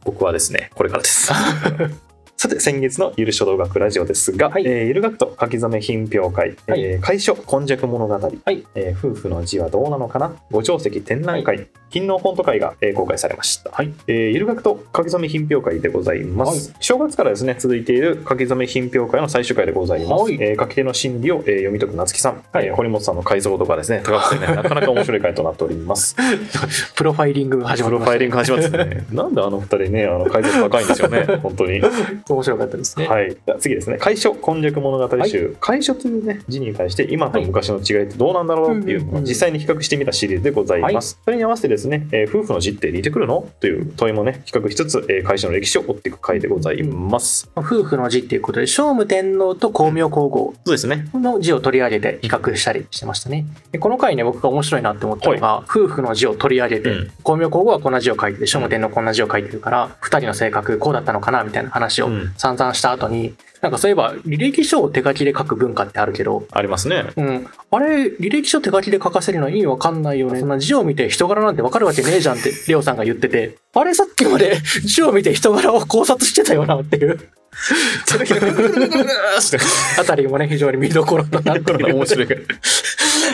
[0.06, 1.32] 僕はですね、これからです。
[2.44, 8.20] さて、先月のゆる書道学ラジオですが、はいえーゆる学と書き初め品評会、はいえー楷書今昔物語、は
[8.52, 10.36] いえー夫婦の字はどうなのかな？
[10.52, 13.72] ご定石展覧会、勤労フォント会が、えー公開されました。
[13.72, 16.76] はいえーゆる学と書き初め品評会でございます。
[16.82, 20.24] 正月からですね、続いている書き初め品評会の最終回でございます。
[20.24, 26.18] はいえー書き手の心理を、えー読み解く夏木さん、はいえー堀本さんの解像度がですね、高くてね、 なかなか面白い回となっております。
[26.98, 29.06] プロファイリングが始まりました、プロファイリング始まってね。
[29.14, 31.82] なんであの二人ね、あの解像度高いんですよね、本当に。
[32.34, 33.08] 面白かったですね。
[33.08, 51.08] はい、次ですね「楷書今昔物語集」楷書というね字に対して今と昔の違いってどうなんだろうっていうのを実際に比較してみたシリーズでございます、それに合わせてですね、えー夫婦の字って似てくるのという問いもね比較しつつ、えー、楷書の歴史を追っていく回でございます、夫婦の字っていうことで、聖武天皇と光明皇后そうですね。
[51.14, 53.46] の字を取り上げて比較したりしてましたね。
[53.72, 57.12] でこの回ね、僕が面白いなって思ったのが、夫婦の字を取り上げて、うん。
[57.20, 62.23] 光明皇后はこんな字を書いてて、聖武天皇こんな字を書いてるから、二人の性格こうだったのかなみたいな話をうんうん。
[62.38, 67.06] 散々した後に、なんかそういえば履歴書を手書きで書く文化ってあるけど、ありますね。
[67.16, 70.40] うん、あれ、履歴書手書きで書かせるの意味わかんないよね。
[70.40, 77.20] そんな字を見て人柄なんてわかるわけねえじゃんって、レオさんが言ってて、あれさっきまで 字を見て人柄を考察してたよなっていう
[80.00, 81.96] あたりもね、非常に見どころとなっている。
[81.96, 82.28] 面白い。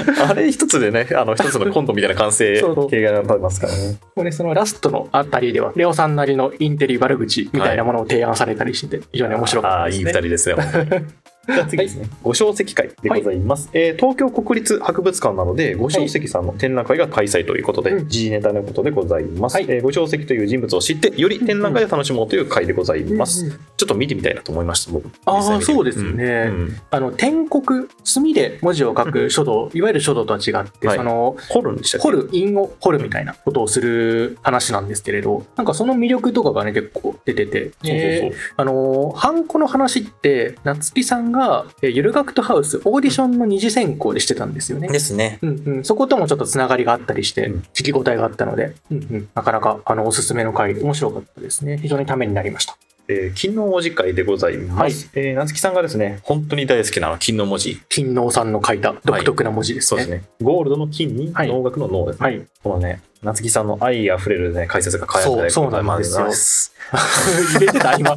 [0.30, 3.98] あれ一つでね、あの一つのコントみたいな完成 形が出ますからね。
[4.16, 10.56] これそのラストのあたりでは、レオさんなりのインテリ悪口みたいなものを提案されたりしてて、非常に面白かああ、いいったですね。
[10.56, 11.04] 二人ですよ。
[11.54, 12.08] じゃあ次ですね。
[12.24, 18.10] ご小石会でございます、えー東京国立博物館なので、ご小石さんの展覧会が開催ということで、うん。
[18.10, 19.56] 時事ネタのことでございます。
[19.56, 19.66] はい。
[19.68, 23.46] えーご小石という人物を知って、より展覧会を楽しもうという会でございます。
[23.46, 25.10] うんうんちょっと見てみたいなと思いました、僕。
[25.26, 26.26] あー実際見てそうですね。
[26.26, 26.82] うんうん。
[26.92, 30.98] あの、篆刻、墨で文字を書く書道、いわゆる書道とは違って、はい。
[30.98, 37.92] その、掘るんでした掘る、印を掘るみたいなことをする話なんですけれど、なんかその魅力とかがね、結構出てて、そうそうそう。
[37.94, 41.39] えーあのー、ハンコの話って、夏木さんが、
[41.82, 44.88] えーゆるがくとハウス、オーディションの二次選考でしてたんですよね。
[44.88, 45.40] ですね。
[45.42, 51.78] うんうん、そこともちょっとつながりがあったりして、うん聞き応えがあったので、うんうん、なかなかあのおすすめの回、面白かったですね。
[51.78, 52.78] 非常にためになりました。
[53.08, 55.10] えー金の文字会でございます。
[55.16, 57.82] えー夏木さんがですね、本当に大好きな金の文字。
[57.90, 59.88] 金能さんの書いた独特な文字ですね。
[59.88, 60.24] そうですね。
[60.42, 62.26] ゴールドの金にはい能楽の能ですね。
[62.26, 62.42] はい。
[62.64, 66.74] このね、夏木さんの愛あふれるね、解説が輝いてそうそうなんですよす。
[67.60, 68.16] 入れてた今。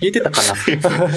[0.00, 1.08] 入れてたかな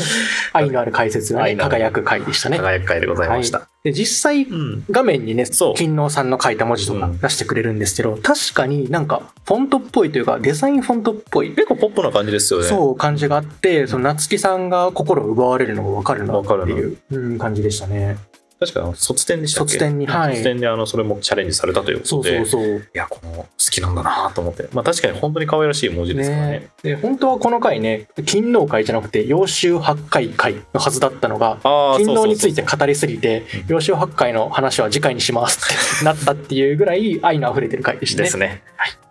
[0.54, 2.58] 愛のある解説が、ね、輝く回でしたね。
[2.58, 3.68] 輝く会でございました。
[3.84, 4.84] で実際うん。
[4.90, 12.66] 画面にね金能さんの書いた文字とかうん出してくれるんですけど、確かになんかフォントっぽいというかデザインフォントっぽい、結構ポップな感じですよね。
[12.66, 18.18] そう感じがあってその夏木さんが心を奪われるのが分かるなってわかるいううん感じでしたね
[18.60, 22.46] 確か卒展でした卒展にはい卒展であのそれもチャレンジされたということそうで。
[22.46, 24.68] そうそういや、この好きなんだなと思って。
[24.74, 26.52] まあ確かに本当に可愛らしい文字ですからね。
[26.52, 35.60] ねで本当はこの回ね勤王会じゃなくて揚州八海会のはずだったのがああ、勤王について語りすぎてうん揚州八海の話は次回にします
[35.96, 38.64] ってなったっていうぐらい愛の溢れてる回でしたねですね。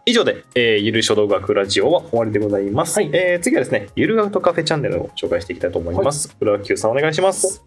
[0.08, 2.96] 以上で、えーゆる書道学ラジオは終わりでございます。
[2.96, 6.36] はいえー次はですね、ゆる学とカフェチャンネルを紹介していきたいと思います。
[6.40, 7.64] 浦和 Q さんお願いします。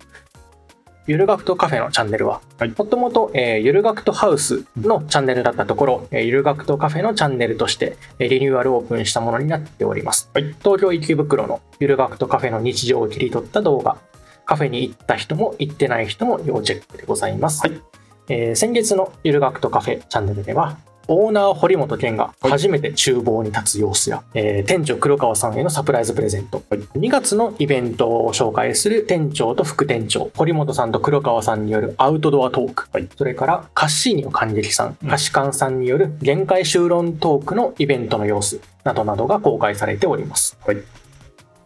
[1.10, 10.30] ゆるがくとカフェのチャンネルは、はいもともと、えーゆるがくとハウスのチャンネルだったところ、えーゆるがくとカフェのチャンネルとして、えーリニューアルオープンしたものになっております。
[10.36, 13.97] はい東京池袋のゆるがくとカフェの日常を切り取った動画、
[14.45, 17.68] カフェに行った人も行ってない人も要チェックでございます。
[17.68, 17.82] はい
[18.28, 20.78] えー先月のゆるがくとカフェチャンネルでは、
[21.12, 30.30] オーナー堀本健が初めて厨房に立つ様子や、えー店長黒川さんへのサプライズプレゼント、2月のイベントを紹介する店長と副店長。
[30.38, 33.10] 堀本さんと黒川さんによるアウトドアトーク、はい。
[33.18, 34.97] それからカッシーニの感激さん。
[35.01, 35.10] うん。
[35.10, 38.62] カシカンさんによる限界修論トークのイベントの様子。
[38.84, 40.78] などなどが公開されております、はい。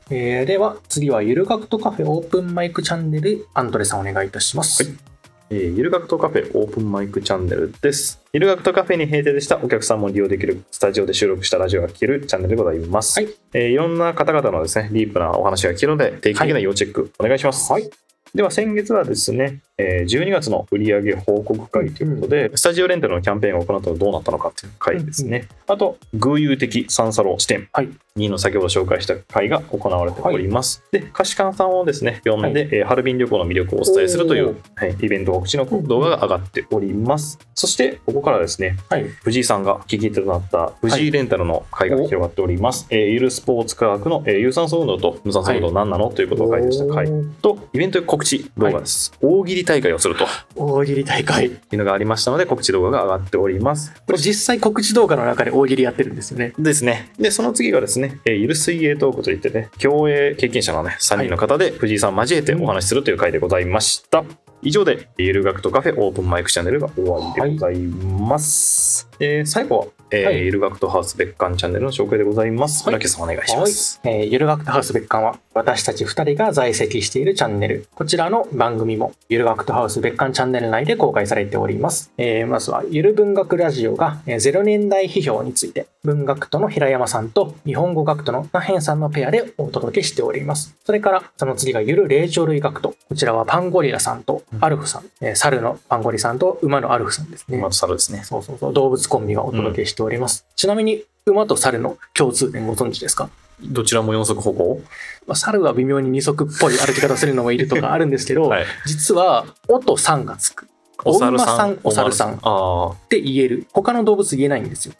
[0.10, 5.13] えーでは次はゆるがくとカフェオープンマイクチャンネルアントレさんお願いいたします、はい
[5.50, 8.22] えーゆる学とカフェオープンマイクチャンネルです。
[8.34, 13.20] ゆる学とカフェに閉店でしたお客さんも利用できるスタジオで収録したラジオが聞けるチャンネルでございます。
[13.20, 17.72] はいえーいろんな方々のですね、ディープなお話が聞けるので、定期的な要チェックお願いします。
[17.72, 17.90] はい
[18.34, 25.48] では先月はですね、えー12月の売上報告会ということで、スタジオレンタルのキャンペーンを行ったのどうなったのかっていう会ですね。
[25.68, 27.68] あと、偶有的サンサロ視点。
[27.74, 27.90] はい。
[28.16, 30.84] にの先ほど紹介した会が行われております。
[30.92, 32.70] で、カシカンさんをですね、呼んで、はい。
[32.72, 37.40] えーハルビン旅行の魅力をお伝えするといおう、はい、イベント告知の動画が上がっております。
[37.56, 39.06] そして、ここからですね、はい。
[39.24, 42.86] 藤井さんが聞き手となった藤井レンタルの会が広がっております。
[42.92, 47.08] えーゆるスポーツ科学の、えー有酸素運動と無酸素運動何なの、ということを書いてした会。
[47.42, 49.12] と、イベント告知動画です。
[49.22, 53.92] 大喜利大会をすると大喜利大会いうのがありましたので、告知動画が上がっております。
[54.06, 57.12] これ実際告知動画の中で大喜利やってるんですよねですね。
[57.18, 64.24] で、その次がですね、えーゆる水泳トークといってね、競泳経験者のね、3人の方で藤井さん交えてお話しするという回でございました。
[64.62, 69.10] 以上で、ゆる学とカフェオープンマイクチャンネルが終わりでございます。
[69.20, 69.86] えー最後は、
[70.16, 70.46] えーはい。
[70.46, 72.84] ゆる学とハウス別館チャンネルの紹介でございます。
[72.84, 72.94] はい。
[72.94, 74.00] 村木さんお願いします。
[74.04, 77.88] えーゆるがくとハウス別館は私たち2人が在籍しているチャンネル。
[77.96, 90.76] こちらの番組もゆるがくとハウス別館チャンネル内で公開されております、えーまずはゆる文学ラジオが、えー0年代批評について文学との平山さんと日本語学とのナヘンさんのペアでお届けしております。
[90.86, 97.58] それからその次がゆる霊長類学とこちらはパンゴリラさんとアルフさん、えー猿のパンゴリさんと馬のアルフさんですね。
[97.58, 98.22] まず猿ですね。
[98.24, 98.74] そうそうそう。
[98.74, 103.30] 動物コンビがお届けしております、ちなみに馬と猿の共通点ご存知ですか？
[103.62, 104.82] どちらも四足歩行？
[105.26, 108.66] まあ、猿は微妙に二足っぽい歩き方するのもいるとか あるんですけど、はい。
[108.86, 110.68] 実は「お」と「さん」がつく。
[111.06, 113.68] お馬さんお猿さんって言える。
[113.74, 114.94] 他の動物言えないんですよ。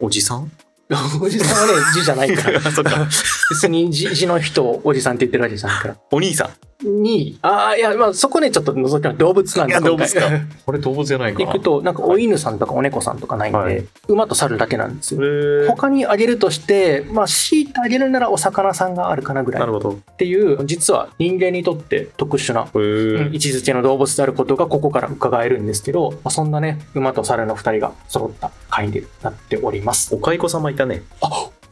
[0.00, 0.50] おじさん？
[1.22, 2.60] おじさんはね、 字じゃないから。
[2.60, 3.06] そっか。
[3.50, 5.96] 別に字字の人をおじさんって言ってるわけじゃないから。
[6.10, 6.50] お兄さん？
[6.82, 10.20] に、ああ、いや、まあそこね、ちょっと覗いてない動物なんでいや動物か
[10.64, 11.44] これ動物じゃないかな。
[11.46, 15.20] 行くと、なんかお犬さんとかお猫さんとかないんで、はい馬と猿だけなんですよ。
[15.68, 19.98] 他にあげるとして、まあ、強いてあげるならお魚さんがあるかなぐらいっなるほど。
[20.16, 30.14] ていう、実は人間にとって特殊な、位置づけの動物であることがここから伺えるんですけど、まあ、そんなね、馬と猿の2人が揃った回になっております。
[30.14, 31.02] お蚕様いたね。
[31.20, 31.26] あ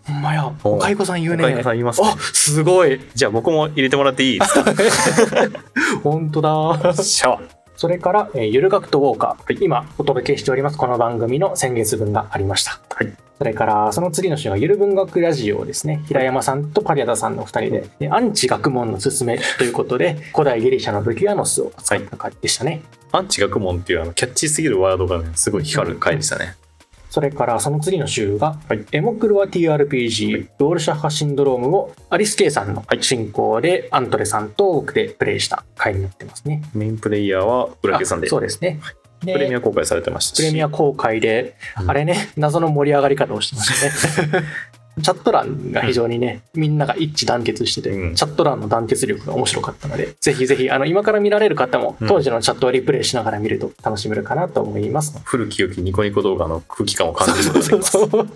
[0.06, 1.44] ほんまや、おお蚕さん言うね。
[1.44, 3.00] お蚕さん言いますねあすごい。
[3.14, 4.64] じゃあ僕も入れてもらっていいですか？
[6.02, 6.94] 本当だ。
[7.02, 7.42] シャワー。
[7.76, 12.80] それから、えーゆる学とウォーカー、今お届けしておりますこの番組の先月分がありました。
[12.94, 22.82] はいそれから、その次の週はゆる文学ラジオをですね、平山さんとパリアダさんの2人で、でアンチ学問のすすめということで、古代ギリシャのルキアノスを扱った回でしたね。
[23.12, 26.56] アンチ学問っていうあのキャッチーすぎるワードがね、すごい光る回でしたね。
[27.10, 36.62] それから、その次の週が、はいエモクロア TRPG、ロールシャッハシンドロームをアリス・ケイさんの進行で、アントレさんと僕でプレイした回になってますね。
[36.74, 38.80] メインプレイヤーは浦家さんで、あそうですね。
[39.24, 40.38] でプレミア公開されてましたし。
[40.38, 44.44] プレミア公開で、うんあれね、謎の盛り上がり方をしてましたね。
[45.00, 48.14] チャット欄が非常にね、みんなが一致団結してて、うん。
[48.14, 52.08] チャット欄の団結力が面白かったので、ぜひぜひ、あの、今から見られる方も、うん。
[52.08, 55.20] 当時のチャットをリプレイしながら見ると楽しめるかなと思います。
[55.24, 57.90] 古き良きニコニコ動画の空気感を感じることができます。
[57.92, 58.10] そう。
[58.10, 58.28] そう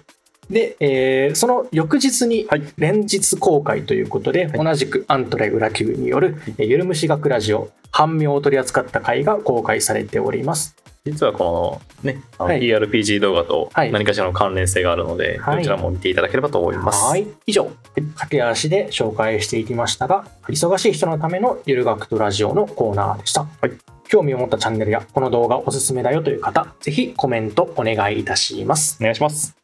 [0.50, 2.62] で、えーその翌日にはい。
[2.76, 10.76] 連日公開ということで、同じくアントレ裏級による、えーゆるむし学ラジオ、半妙を取り扱った回が公開されております。
[11.04, 17.04] 実はこのね、あのはい TRPG 動画とはい何かしらの関連性があるので、はいどちらも見ていただければと思います。
[17.04, 17.26] はい。
[17.46, 23.42] 以上、駆け足で紹介していきましたが、忙しい人のためのゆる学とラジオのコーナーでした。
[23.42, 23.72] はい
[24.04, 28.98] 興味を持ったチャンネルやこの動画おすすめだよという方、ぜひコメントお願いいたします。
[29.00, 29.56] お願いします。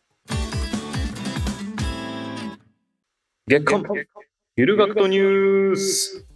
[3.47, 3.85] 月刊
[4.57, 6.28] ゆる学とニュース。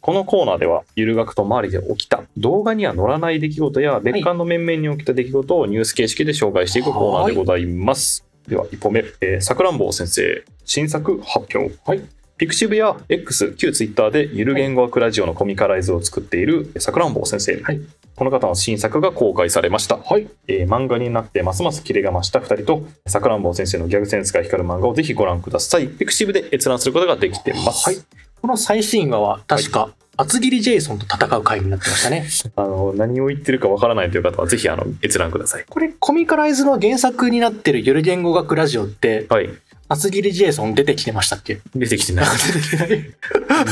[0.00, 8.24] このコーナーでは、ゆる学徒周りで起きた動画には載らない出来事や別館の面々に起きた出来事をニュース形式で紹介していくコーナーでございます。
[8.48, 11.74] では、一本目、えー、さくらんぼう先生、新作発表。
[11.84, 12.02] はい。
[12.38, 17.60] pixiv や X、旧 Twitter でゆる言語学ラジオのコミカライズを作っているさくらんぼう先生。
[17.60, 17.80] はい
[18.16, 19.96] この方の新作が公開されました。
[19.96, 20.28] はい。
[20.46, 25.88] えー漫画になってますますキレが増した2人とさくらんぼう先生のギャグセンスが光る漫画をぜひご覧ください。
[25.88, 27.88] pixiv で閲覧することができてます。
[27.88, 27.98] はい。
[28.40, 32.26] この最新話は確か、厚切りジェイソンと戦う回になってましたね。
[32.56, 35.64] あの何を言ってるかわからないという方はぜひあの閲覧ください。
[35.68, 39.50] これ、コミカライズの原作になってるゆる言語学ラジオって、はい。
[39.92, 41.58] 厚切りジェイソン出てきてましたっけ？
[41.74, 42.26] 出てきてない。
[42.46, 43.14] 出てきてない。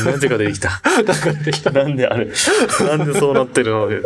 [0.04, 0.80] なぜか出てきた？
[0.84, 1.70] なんか出てきた。
[1.70, 2.26] なんであれ？
[2.26, 3.86] なんでそうなってるの？
[3.88, 3.96] な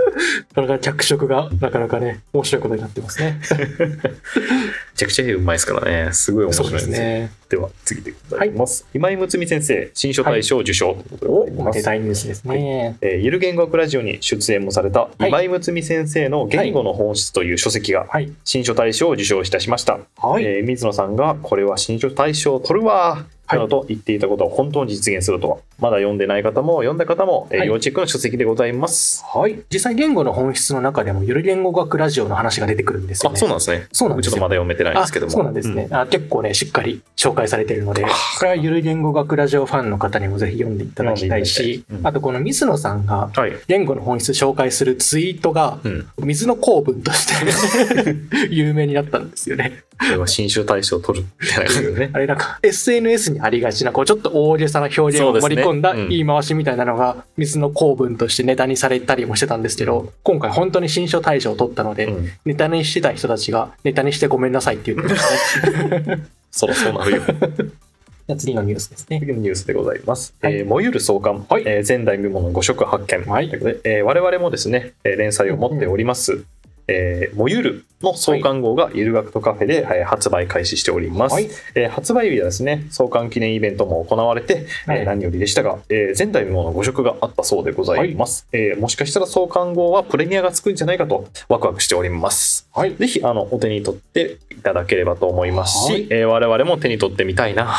[0.54, 3.40] かなか脚色がなかなかね、面白いことになってますね。
[3.82, 6.12] めちゃくちゃ絵うまいですからね。
[6.12, 7.06] すごい面そうで白いですすよ。
[7.08, 7.30] ね。
[7.48, 8.86] では次でございます。
[8.94, 12.96] 今井睦美先生、新書大賞受賞ということでお、ございますおめでたいニュースですね。
[13.00, 18.30] えーゆる言語学ラジオに出演もされたい今井睦美先生の「言語の本質」という書籍がはい。
[18.44, 20.44] 新書大賞を受賞いたしました、はい。
[20.44, 23.58] えー水野さんがこれは新書大賞を取るわはい。
[23.58, 27.68] などと言っていたことを本当に実現するとはまだ読んでない方も読んだ方も、えーはい。
[27.68, 29.62] 要チェックの書籍でございます、はい。
[29.68, 33.38] 実際言語の本質の中でもゆる言語学ラジオの話が出てくるんですよあね。
[33.40, 33.88] そうなんですね。
[33.90, 34.30] そうなんですよ。
[34.30, 35.30] ちょっとまだ読めてないんですけども。
[35.30, 36.06] あそうなんですね、あ。
[36.06, 38.08] 結構ね、しっかり紹介されているので、こ
[38.44, 42.06] れはゆる言語学ラジオファンの方にもぜひ読んでいただきたいしうん。
[42.06, 48.14] あとこの水野さんがはい、言語の本質紹介するツイートがうん、水の構文として
[48.54, 49.82] 有名になったんですよね。
[49.98, 52.10] これは新書大賞を取るみたいなね。
[52.12, 62.28] あれなんか SNS にありがちなこうちょっと大げさな表現を盛り込んだうん言い回しみたいなのが水の構文としてネタにされたりもしてたんですけど今回本当に新書大賞を取ったので、うん。
[62.44, 66.24] ネタにしてた人たちがネタにしてごめんなさいって言ってましたね。
[66.50, 67.22] そろそろなるよ。
[68.38, 69.20] 次のニュースですね。
[69.20, 70.34] 次のニュースでございます。
[70.40, 70.54] はい。
[70.54, 71.62] えー燃ゆる創刊、はい。
[71.66, 73.48] えー前代未聞の五色発見、はい。
[73.50, 76.44] ということで、えー我々もですね、えー連載を持っております、
[76.88, 81.32] えー、燃ゆるの創刊号がゆる学とカフェで、えー発売開始しております。
[81.34, 88.46] はいえー発売日はですね、創刊記念イベントも行われて、はいえー何よりでしたが、えー前代未聞の5色があったそうでございます。
[88.52, 92.68] えーもしかしたら創刊号はプレミアがつくんじゃないかとワクワクしております。
[92.74, 92.94] はい。
[92.96, 97.74] ぜひあのお手に取っていただければと思いますし、はいえー我々も手に取ってみたいな。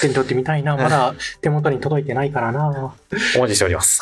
[0.00, 0.76] 手に取ってみたいな。
[0.76, 2.94] まだ手元に届いてないからな。
[3.36, 4.00] お待ちしております。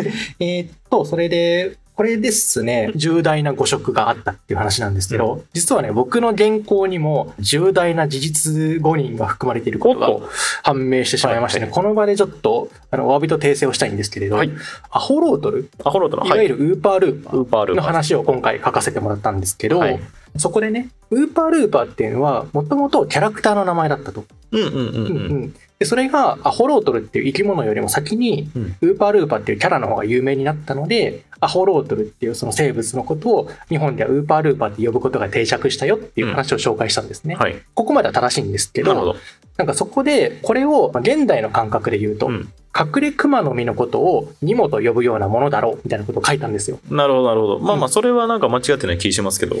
[0.40, 10.28] えーっと、それで、これですね、重大な誤植があったっていう話なんですけど、実はね、僕の原稿にも重大な事実誤認が含まれていることが
[10.62, 14.50] 判明してしまいましてね、はいこの場でちょっと、あの、お詫びと訂正をしたいんですけれど、はい。
[14.90, 17.82] アホロートル、アホロートの、いわゆるウーパールーパーウーパールーパー。
[17.82, 20.00] の話を今回書かせてもらったんですけど、はい
[20.38, 24.24] そこでね、ウーパールーパーっていうのは、もともとキャラクターの名前だったと。
[24.52, 25.32] うんうんうんうんうん。
[25.32, 37.34] うんでそれがアホロートルっていう生き物よりも先に、うんウーパールーパーっていうキャラの方が有名になったので、アホロートルっていうその生物のことを日本ではウーパールーパーって呼ぶことが定着したよっていう話を紹介したんですね。
[37.34, 37.56] はい。
[37.74, 39.16] ここまでは正しいんですけど、なるほど。
[39.58, 46.78] なんかそこでこれをまあ現代の感覚で言うと、うん隠れ熊の実のことをニモと呼ぶようなものだろうみたいなことを書いたんですよ。
[46.90, 47.58] なるほど、なるほど。
[47.58, 49.56] まあうんまあ、それはなんか間違ってない気しますけど。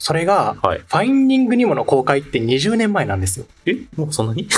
[0.00, 0.78] それが、はい。
[0.78, 3.44] ファインディングニモの公開って20年前なんですよ。
[3.66, 3.76] え？
[3.96, 4.48] もうそんなに？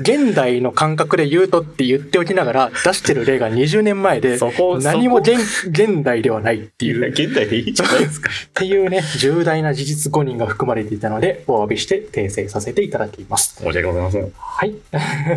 [0.00, 8.28] 現代の感覚で言うとって言っておきながら出してる例が20年前でそこ、何も現現代ではないっていうっ現代でいいじゃないですか。
[8.54, 13.54] ていうね重大な事実誤認が含まれていたのでお詫びして訂正させていただきます。
[13.62, 14.32] 申し訳ございません。
[14.36, 14.74] はい。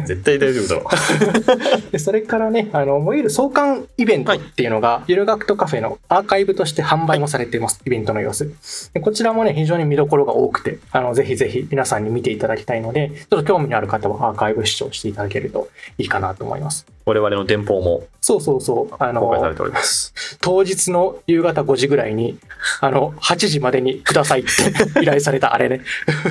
[0.07, 0.91] 絶対大丈夫だわ。
[1.91, 8.51] でそれからねあのいわゆる創刊イベントっていうのが、ゆる学とカフェのアーカイブとして販売もされています、イベントの様子
[8.93, 16.85] でこちらもね非常に見どころが多くてあのぜひぜひ皆さんに見ていただきたいのでちょっと興味のある方はアーカイブ視聴していただけるといいかなと思います。
[17.05, 20.13] 我々の電報もそうそうそうあの公開されております。
[20.41, 22.37] 当日の夕方5時ぐらいに
[22.79, 24.49] あの8時までにくださいって
[25.01, 25.81] 依頼されたあれね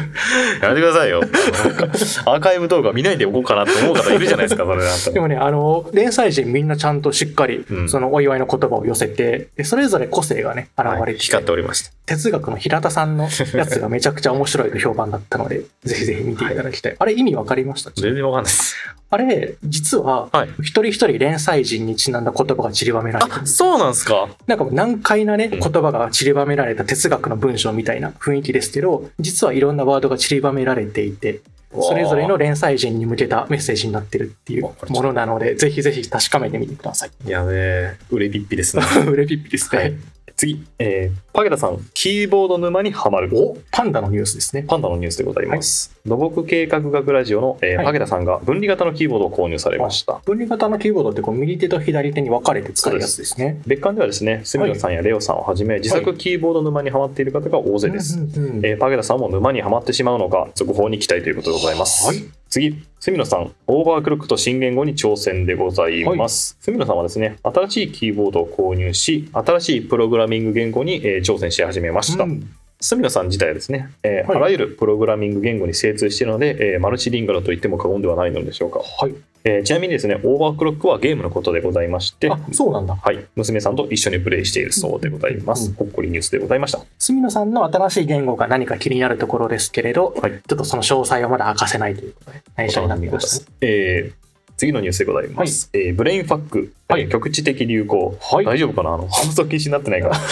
[0.62, 1.20] やめてくださいよ。
[2.26, 5.12] アーカイブ動画見ないでおこうかなと思う方いるじゃないですか、それだったら。
[5.12, 11.90] でもねあの連載陣みんなちゃんとしっかりうんそのお祝いの言葉を寄せてでそれぞれ個性がね現れてて、光っておりました。
[12.06, 16.96] 哲学の平田さんのやつがめちゃくちゃ面白いと評判だったので、ぜひぜひ見ていただきたい。
[16.98, 17.90] あれ意味わかりました？
[17.96, 18.76] 全然わかんないです。
[19.12, 20.48] あれ、実は、はい。
[20.60, 24.28] 一人一人連載人にちなんだ言葉が散りばめられてそうなんですか？
[24.46, 31.40] なんか難解なね、うん言葉が散りばめられた哲学の文章みたいな雰囲気ですけど、実はいろんなワードが散りばめられていて、
[31.72, 37.10] それぞれの連載人に向けたメッセージになってるっていうものなので、ぜひぜひ確かめてみてください。
[37.26, 38.82] やべえ、売れピッピですね。
[39.06, 39.78] うれぴっぴですね。
[39.78, 39.94] はい
[40.40, 43.28] 次、えー、パゲラさん、キーボード沼にはまる。
[43.34, 43.58] お？
[43.70, 44.62] パンダのニュースですね。
[44.62, 45.94] パンダのニュースでございます。
[46.06, 50.14] 土木計画学ラジオの、えーはいパゲラさんが分離型のキーボードを購入されました。
[50.24, 53.60] 分離型のキーボードってこう右手と左手に分かれて使うやつですね。
[53.66, 58.18] 別館ではですね、スミノさんやレオさんをはじめ、自作キーボード沼にはまっている方が大勢です。
[58.62, 62.06] えーパゲラさんも沼にはまってしまうのか、続報に期待ということでございます。
[62.06, 66.58] はい次、スミノさん、オーバークロックと新言語に挑戦でございます。
[66.60, 72.24] スミノさんはですね、新しいキーボードを購入し、新しいプログラミング言語に、えー挑戦し始めました。
[72.24, 72.46] うん
[72.82, 78.80] スミノさん自体はですね、えーはいあらゆるプログラミング言語に精通しているので、えーマルチリンガルと言っても過言ではないのでしょうか。
[78.80, 79.14] はい。
[79.44, 82.94] えーちなみにですね、オーバークロックはゲームのことでございまして、あ、そうなんだ。
[82.94, 85.68] はい、娘さんと一緒にプレイしているそうでございます。
[85.68, 86.80] うんほっこりニュースでございました。
[86.98, 93.56] 住野さんの新しい言語が何か気になるところですけれど、はいちょっとその詳細はまだ明かせないということで、内緒になっていましたね。
[93.62, 94.19] えー
[94.60, 95.70] 次のニュースでございます。
[95.72, 97.02] えーブレインファック、はい。
[97.02, 98.44] えー局地的流行、はい。
[98.44, 98.92] 大丈夫かな？
[98.94, 100.14] あの 放送禁止になってないから。
[100.16, 100.20] は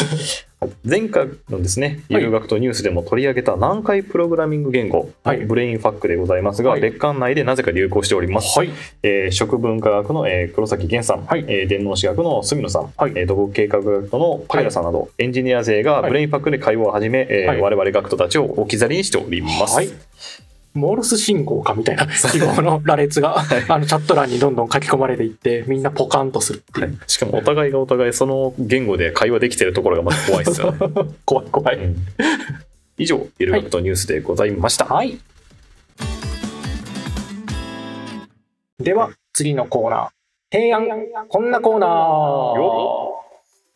[0.67, 2.21] い前回のですね、はい。
[2.21, 5.39] ゆる学徒ニュースでも取り上げた南海プログラミング言語、はい。
[5.39, 6.81] ブレインファックでございますが、はい。
[6.81, 8.59] 別館内でなぜか流行しております。
[8.59, 8.71] はい。
[9.03, 11.45] えー食文化学の、えー黒崎源さん、はい。
[11.49, 13.13] えー電脳史学の住野さん、はい。
[13.15, 16.11] えー土木計画学のパイラさんなど、エンジニア勢がはい。
[16.11, 17.61] Brainfuck で会話を始め、えーはい。
[17.61, 19.77] 我々学徒たちを置き去りにしております。
[19.77, 19.89] はい
[20.75, 23.39] モールス信号かみたいな 記号の羅列が、
[23.69, 26.99] あのチャット欄にどんどん書き込まれていってみんなポカンとするっていう、はい。
[27.07, 30.79] しかもお互いがお互いその言語で会話できてるところがまた怖いですよね。
[31.25, 31.97] 怖い怖い、うん。
[32.99, 34.85] 以上、ゆる学とニュースでございました。
[34.85, 35.19] はい。
[38.79, 40.09] では次のコーナー。
[40.53, 40.87] 提案。
[41.29, 41.91] こんなコーナー。
[42.57, 43.25] よ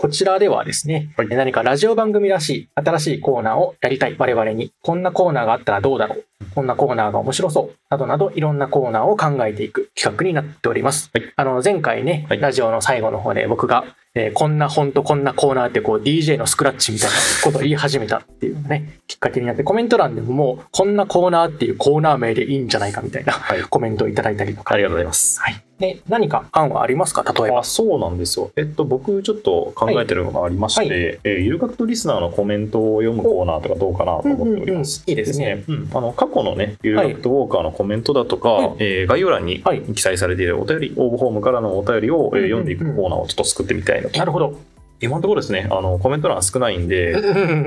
[0.02, 1.28] こちらではですね、はい。
[1.28, 4.16] 何かラジオ番組らしい新しいコーナーをやりたい。
[4.18, 6.24] 我々にこんなコーナーがあったらどうだろう。
[6.56, 7.76] こんなコーナーが面白そう。
[7.88, 11.32] などなどいろんなコーナーを考えていく企画になっております、はい。
[11.36, 12.40] あの前回ね、はい。
[12.40, 13.84] ラジオの最後の方で僕が、
[14.14, 23.62] えーこんな本とこんなコーナーってこう DJ のスクラッチみたいなことを言い始めたっていうねきっかけになってコメント欄でももうこんなコーナーっていうコーナー名でいいんじゃないかみたいなはい。
[23.62, 24.74] コメントをいただいたりとか。
[24.74, 25.40] ありがとうございます。
[25.40, 27.22] はい、で何か案はありますか？
[27.22, 27.60] 例えば。
[27.60, 28.50] あそうなんですよ。
[28.56, 30.90] えっと、僕ちょっと考えてるのがありまして、はい。
[30.92, 35.04] えーゆとリスナーのコメントを読むコーナーとかどうかなと思っております。
[35.06, 35.64] いいですね。
[35.66, 38.76] うん、あの過去のね、ゆる学とウォーカーのコメントだとか、はい。
[38.80, 44.18] えー概要欄にはい記載されているお便り、応募フォームからのお便りを、えー読んでいくコーナーをちょっと作ってみたいなと。
[44.18, 44.58] なるほど。
[45.02, 47.12] 今のところですね、あのコメント欄少ないんで、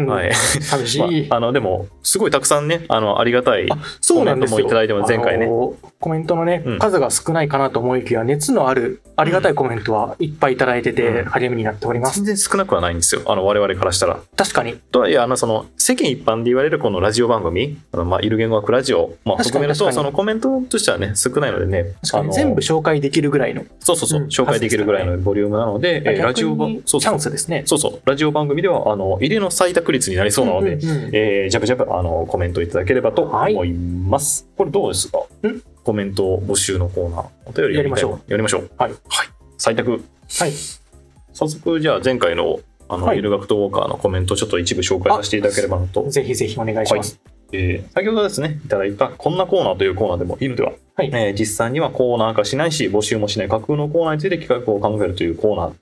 [0.07, 0.33] ははい。
[0.33, 1.27] 寂しい。
[1.29, 3.67] まあ、あのでも、すごいたくさんね、あのありがたい。
[3.67, 12.15] コメントもいただいてます前回ねコメントのね、うん数が少ないかなと思いきや、熱のある、ありがたいコメントはいっぱいいただいてて、うん励みになっております。
[12.15, 14.19] 全然少なくはないんですよ、あの我々からしたら。
[14.37, 14.75] 確かに。
[14.91, 21.93] とはいえ、あのその世間一般で言われるこのラジオ番組、あのまあ、ゆる言語学ラジオ、まあ、含めると、そのコメントとしてはね、少ないのでね、
[22.31, 23.63] 全部紹介できるぐらいの。
[23.79, 27.63] そうそうそう、うん紹介できるぐらいのボリュームなので、えーラジオ版、そうそうススですね。
[27.65, 34.47] そうそう、ラジオ番組では、あの、入れの採択率になりそうなので、うんうんうんえー、ジャブジャブ、あの、コメントいただければとはい思います。
[34.57, 35.19] これどうですか？
[35.19, 37.25] んコメント募集のコーナー。
[37.45, 38.31] お便りやりましょう。
[38.31, 38.71] やりましょう。
[38.77, 38.91] はい。
[38.91, 38.99] はい。
[39.57, 39.91] 採択。
[39.91, 39.97] は
[40.47, 40.51] い。
[41.33, 46.09] 早速、じゃあ前回の、あの、はいゆる学とウォーカーのコメントをちょっと一部紹介させていただければなと。
[46.09, 47.19] ぜひぜひお願いします。
[47.51, 55.73] えー先ほどですね、いただいた、こんなコーナーというコーナーでもいいのでは、はいえー実際にはコーナー化しないし、募集もしない架空のコーナーについて企画を考えるというコーナー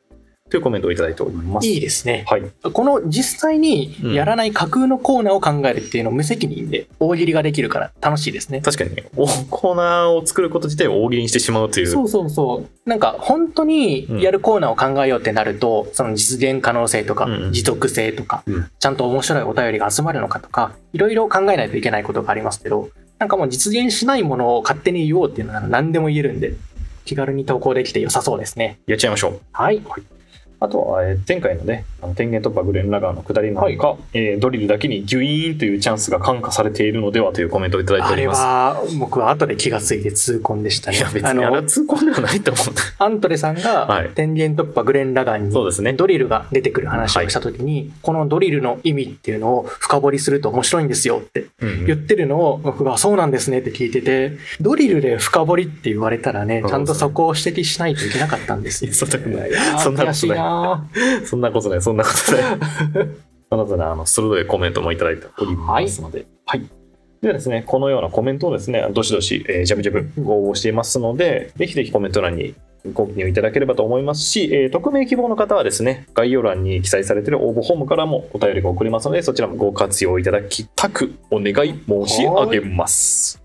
[0.54, 1.68] というコメントをいただいております。
[1.68, 2.26] いいですね。
[2.28, 2.43] はい。
[2.62, 8.62] この実際にやらない架空のコーナーを考えるっていうのを無責任で大喜利ができるから楽しいですね。
[8.62, 11.88] 確かにね、おコーナーを作ること自体を大喜利にしてしまうという。
[11.88, 12.88] そうそうそう。
[12.88, 26.54] なんか本当にやるコーナーを考えようってなると、その実現可能性とかうんうん持続性とか、うんちゃんと面白いお便りが集まるのかとか、いろいろ考えないといけないことがありますけど、なんかもう実現しないものを勝手に言おうっていうのは何でも言えるんで、
[27.06, 28.80] 気軽に投稿できて良さそうですね。
[28.88, 29.41] やっちゃいましょう。
[29.51, 29.82] はい。
[30.64, 38.41] あとは、えー前回のね、あの天元突破グレンラガーの下りなんか、えードリルだけにギュイーンというチャンスが感化されているのではというコメントをいただいてあれおります。
[38.41, 40.97] は僕は後で気がついて痛恨でしたね。
[40.97, 42.66] いや、別あにあれはの、痛恨ではないと思う。
[42.99, 45.91] アントレさんはいが天元突破グレン・ラガンにそうですね。
[45.93, 51.47] ドリルが出てくる話をした時に、このドリルの意味っていうのを深掘りすると面白いんですよって
[51.86, 58.91] 言ってるのを僕がそうなんですねって聞いてて、ドリルで深掘りって言われたらね、ちゃんとそこを指摘しないといけなかったんですよ。
[58.91, 60.38] いやそんなことない
[61.26, 62.43] そんなことない、そんなことない。
[63.49, 66.26] その他ね、あの、鋭いコメントもいただいておりますので。
[66.45, 66.64] はい。
[67.22, 72.56] ではですね、このようなコメントをですね、どしどし、えー、ジャブジャブご応募していますので、ぜひぜひコメント欄に
[72.91, 83.43] ご記入いただければと思いますし、えー匿名希望の方はですね、概要欄に記載されている応募フォームからもお便りが送れますので、そちらもご活用いただきたくお願い申し上げます。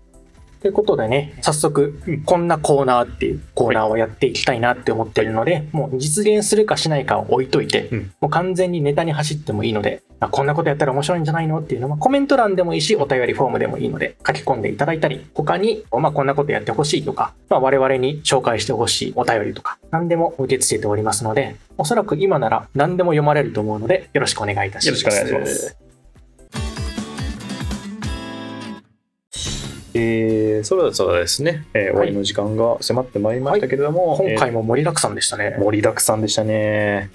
[0.61, 11.61] ということでね、早速、こんなコーナーっていうコーナーをやっていきたいなって思ってるので、もう実現するかしないかを置いといて、うんもう完全にネタに走ってもいいので、あこんなことやったら面白いんじゃないの？
[11.61, 25.03] っていうのは、コメント欄でもいいし、お便りフォームでもいいので、書き込んでいただいたり、他に、まあ、こんなことやってほしいとか、まあ、我々に紹介してほしいお便りとか、何でも受け付けておりますので、おそらく今なら何でも読まれると思うので、よろしくお願いいたします。
[25.05, 25.88] よろしくお願いします。
[29.93, 35.55] えー、それではそうですね、えー終わりの時間が迫ってまいりましたけれども、今回も盛りだくさんでしたね。
[35.59, 37.09] 盛りだくさんでしたね。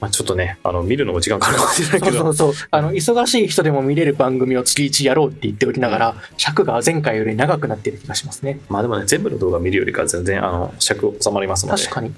[0.00, 2.52] まあ、ちょっとね、あの、見るのも時間かかるかもしれないけど、そうそう。
[2.70, 8.60] あの、忙しい人でも見れる番組を月1やろうって言っておきながら、尺が前回より長くなってる気がしますね。
[8.68, 11.82] まあでもね、全部の動画見るよりかは全然、あの、尺収まりますので。
[11.82, 12.14] 確かに。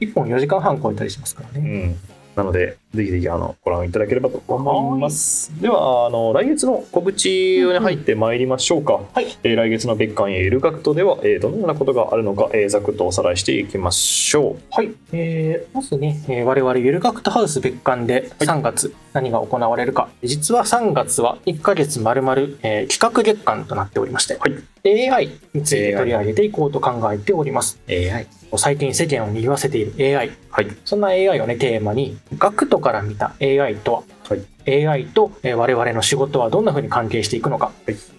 [0.00, 1.68] 1本4時間半超えたりしますからね。
[1.68, 1.96] うん。
[2.36, 5.50] なので、ぜひぜひ、あの、ご覧いただければと思います。
[5.60, 7.28] では、あの、来月の告知
[7.62, 9.00] に入ってまいりましょうか。
[9.14, 14.90] はいえー来月の別館へいる学徒では、えーどのようなことがあるのか、えーざくっとおさらいしていきましょはい。
[15.12, 20.08] えー、まずね、えー我々ゆる学徒ハウス別館で3月何が行われるか。
[20.22, 27.78] 実は3月は1ヶ月丸々、えー企画月間となっておりまして、はい AI について取り上げていこうと考えております。
[27.86, 27.90] う。
[27.90, 28.26] AI。
[28.56, 30.32] 最近世間を賑わせている AI。
[30.50, 30.66] はい。
[30.84, 34.44] そんな AI をね、テーマに、学徒から見た AI とは、はい。
[34.66, 37.72] AI とえー我々の仕事はどんな風に関係していくのか、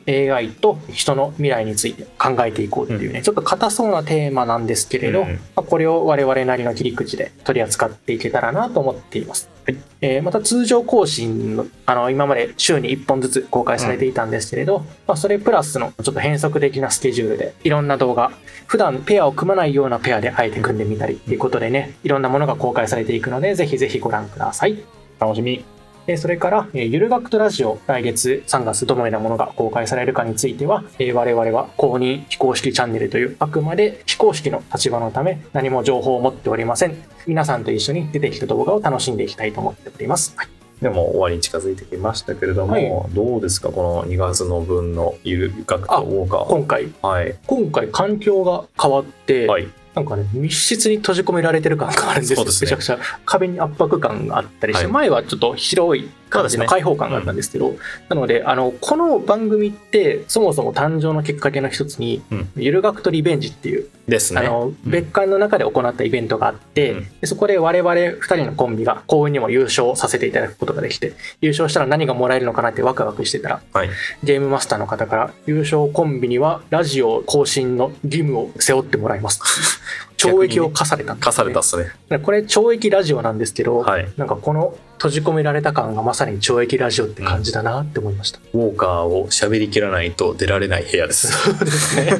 [0.08, 5.28] AI と人の未来について考えていこうっていうね、ちょっと硬そうなテーマなんですけれど、うん。
[5.28, 9.50] まあ、これを我々なりの切り口で取り扱っていけたらなと思っています。
[9.66, 9.78] はい。
[10.02, 18.32] えーまた通常更新のあの今まで週に1本ずつ公開されていたんですけれど、まあ、それプラスのちょっと変則的なスケジュールでいろんな動画
[18.68, 24.84] 普段ペアを組まないようなペアであえて組んでみたりっていうことでねいろんなものが公開されていくのでぜひぜひご覧ください。
[25.20, 25.64] 楽しみ。
[26.08, 36.96] えーそれから、えーゆる学とラジオ、来月3月どのようなものが公開されるかについては、えー我々は公認非公式チャンネルという、あくまで非公式の立場のため、何も情報を持っておりません。
[37.26, 40.34] 皆さんと一緒に出てきた動画を楽しんでいきたいと思っております。
[40.36, 40.48] はい
[40.82, 46.46] でも終わりに近づいてきましたけれども、はいどうですかこの2月の分のゆる学とウォーカー。
[46.50, 47.36] 今回、はい。
[47.48, 49.70] 今回環境が変わって、はい。
[49.96, 52.46] なんかね、密室に閉じ込められてる感があるんですよ。
[52.52, 57.76] すねめちゃくちゃ壁に圧迫感があったりして、はい前はちょっと広い感じの開放感があったんですけど、
[58.10, 64.42] なので、あの、この番組って、そもそも誕生のきっかけの一つに、うんゆる学とリベンジっていう、ですね。
[64.42, 73.90] あの、うん別館の中で行ったイベントがあって、うんでそこで我々二人のコンビが幸運にも優勝させていただくことができて、優勝したら何がもらえるのかなってワクワクしてたら、はい。
[74.24, 79.42] ゲームマスターの方から優勝コンビにはラジオ更新の義務を背負ってもらいます。
[80.30, 81.20] 懲役を課されたね。
[81.22, 82.20] 課されたっすね。
[82.20, 84.08] これ懲役ラジオなんですけど、はい。
[84.18, 88.40] なんかこの閉じ込められた感がまさに懲役ラジオって感じだなって思いました。
[88.54, 91.28] ウォーカーを喋りきらないと出られない部屋です。
[91.32, 92.14] そうですね。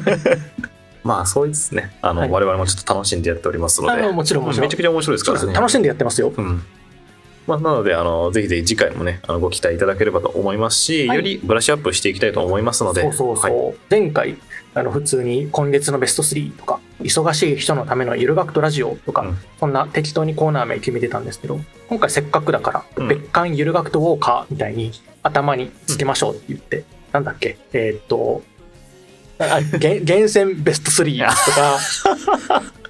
[1.04, 1.96] まあ、そうですね。
[2.00, 4.08] あの、はい我々もちょっと楽しんでやっておりますので。
[4.10, 5.52] もちろんもちろんめちゃくちゃ面白いですからね。
[5.52, 6.32] 楽しんでやってますよ。
[6.34, 6.62] うん。
[7.46, 14.36] まあ、なので、あの、ぜひぜひ次回もね、あのご期待いただければと思いますし、はいよりブラッシュアップしていきたいと思いますので、そうそうそう、はい前回
[14.74, 19.38] あの普通に今月のベスト3とか忙しい人のためのゆる学とラジオとか、うん。
[19.60, 23.08] そんな適当にコーナー名決めてたんですけど今回せっかくだから、うん。
[23.08, 24.92] 別館ゆる学とウォーカーみたいに
[25.22, 27.56] 頭につけましょうって言って、なんだっけ？
[27.72, 28.42] えーっと
[30.06, 32.62] 厳選ベスト3とか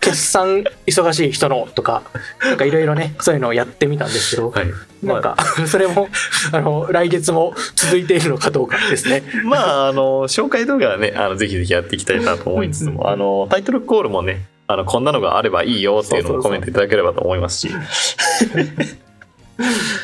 [0.00, 2.02] 決算忙しい人のとか
[2.40, 4.66] なんかいろいろねそういうのをやってみたんですけど、はい。
[5.02, 6.08] なんか、 それも、
[6.52, 9.22] あの、来月も続いているのかどうかですね。
[9.44, 17.70] まあ、あの、紹介動画はね、あのぜひぜひやっていきたいなと思いつつも、あの、タイトルコールもね、あの、こんなのがあればいいよっていうのをコメントいただければと思いますし、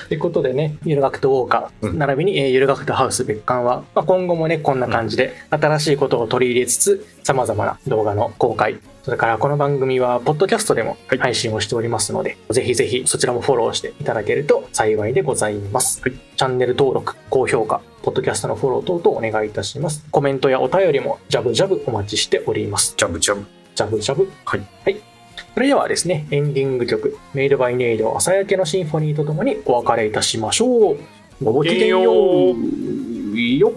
[0.08, 16.02] ということでね、ゆる学とウォーカー、うん並びに、えーゆる学とハウス別館は、まあ、今後もね、こんな感じで、新しいことを取り入れつつ、様々な動画の公開、それからこの番組は、ポッドキャストでもはい配信をしておりますので、ぜひぜひそちらもフォローしていただけると幸いでございます。
[16.02, 20.04] はいチャンネル登録、高評価、ポッドキャストのフォロー等々お願いいたします。
[20.10, 22.94] コメントやお便りも、ジャブジャブお待ちしております。
[22.96, 23.46] ジャブジャブ。
[23.76, 24.28] ジャブジャブ。
[24.44, 24.62] はい。
[24.84, 25.13] はい。
[25.54, 30.98] それではですね、エンディング曲、メイドバイネイド朝焼けのシンフォニーとともにお別れいたしましょう。
[31.42, 33.38] ごぼきげんよう。
[33.38, 33.72] よ。